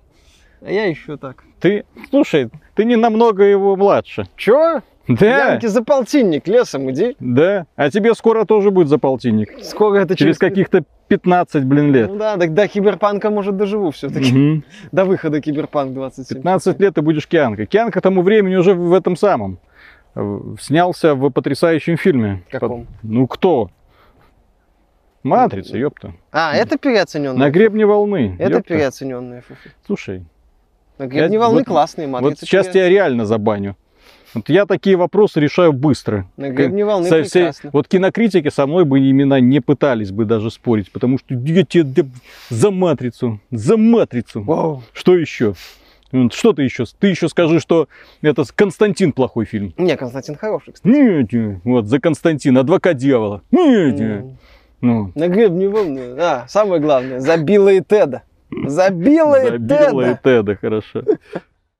А 0.60 0.70
я 0.70 0.86
еще 0.86 1.16
так. 1.18 1.44
Ты, 1.60 1.84
слушай, 2.10 2.50
ты 2.74 2.84
не 2.84 2.96
намного 2.96 3.44
его 3.44 3.76
младше. 3.76 4.26
Чё? 4.36 4.80
Да, 5.06 5.50
Янки 5.50 5.66
за 5.66 5.84
полтинник 5.84 6.48
лесом 6.48 6.90
иди. 6.90 7.14
да. 7.20 7.66
А 7.76 7.90
тебе 7.90 8.14
скоро 8.14 8.46
тоже 8.46 8.70
будет 8.70 8.88
за 8.88 8.96
полтинник. 8.96 9.50
Скоро 9.62 9.98
это 9.98 10.16
Через 10.16 10.38
каких-то 10.38 10.84
15, 11.08 11.64
блин, 11.64 11.92
лет. 11.92 12.08
Ну 12.08 12.16
да, 12.16 12.38
так 12.38 12.54
до 12.54 12.66
киберпанка, 12.66 13.28
может, 13.28 13.58
доживу 13.58 13.90
все-таки. 13.90 14.32
Мгм. 14.32 14.64
До 14.92 15.04
выхода 15.04 15.42
киберпанк 15.42 15.92
27. 15.92 16.38
15 16.38 16.80
лет 16.80 16.94
ты 16.94 17.02
будешь 17.02 17.26
Кианкой. 17.28 17.66
Кианка 17.66 18.00
к 18.00 18.02
тому 18.02 18.22
времени 18.22 18.56
уже 18.56 18.72
в 18.72 18.94
этом 18.94 19.16
самом. 19.16 19.58
Снялся 20.60 21.14
в 21.14 21.30
потрясающем 21.30 21.96
фильме. 21.96 22.42
Каком? 22.50 22.86
Ну 23.02 23.26
кто? 23.26 23.70
Матрица, 25.22 25.78
ёпта. 25.78 26.12
А, 26.32 26.54
это 26.54 26.76
переоцененная. 26.78 27.38
На 27.46 27.50
гребне 27.50 27.86
волны. 27.86 28.36
Это 28.38 28.58
ёпта. 28.58 28.74
переоцененная. 28.74 29.42
Слушай, 29.86 30.24
На 30.98 31.06
гребне 31.06 31.34
Я- 31.34 31.40
волны 31.40 31.58
вот- 31.60 31.66
классные 31.66 32.06
вот 32.06 32.22
матрицы. 32.22 32.46
сейчас 32.46 32.68
пере- 32.68 32.80
я 32.84 32.88
реально 32.88 33.24
забаню. 33.26 33.74
Вот 34.34 34.48
я 34.48 34.66
такие 34.66 34.96
вопросы 34.96 35.40
решаю 35.40 35.72
быстро. 35.72 36.28
На 36.36 36.50
гребне 36.50 36.84
волны 36.84 37.08
Со 37.08 37.22
всей- 37.22 37.50
вот 37.72 37.88
кинокритики 37.88 38.48
со 38.50 38.66
мной 38.66 38.84
бы 38.84 39.00
именно 39.00 39.40
не 39.40 39.60
пытались 39.60 40.10
бы 40.12 40.24
даже 40.24 40.50
спорить, 40.50 40.92
потому 40.92 41.18
что 41.18 41.34
я 41.34 41.64
тебе 41.64 42.04
за 42.50 42.70
матрицу, 42.70 43.40
за 43.50 43.76
матрицу. 43.76 44.42
Вау. 44.42 44.82
Что 44.92 45.16
еще? 45.16 45.54
М, 46.14 46.30
Что 46.30 46.52
ты 46.52 46.62
еще? 46.62 46.84
Ты 47.00 47.08
еще 47.08 47.28
скажи, 47.28 47.58
что 47.58 47.88
это 48.22 48.44
Константин 48.54 49.12
плохой 49.12 49.46
фильм. 49.46 49.74
Не, 49.76 49.96
Константин 49.96 50.36
хороший, 50.36 50.72
кстати. 50.72 50.92
Нет, 50.92 51.32
нет. 51.32 51.60
вот 51.64 51.86
за 51.86 51.98
Константин, 52.00 52.56
адвокат 52.56 52.96
дьявола. 52.96 53.42
Нет, 53.50 53.98
нет. 53.98 54.24
Ну, 54.80 55.10
На 55.16 55.28
гребне 55.28 55.68
волны. 55.68 56.14
А, 56.18 56.46
самое 56.46 56.80
главное, 56.80 57.18
забила 57.18 57.68
и 57.70 57.80
Теда. 57.80 58.22
Забила 58.66 59.42
и 59.44 59.50
забила 59.50 60.00
и 60.02 60.14
Теда. 60.14 60.20
Теда, 60.22 60.56
хорошо. 60.56 61.02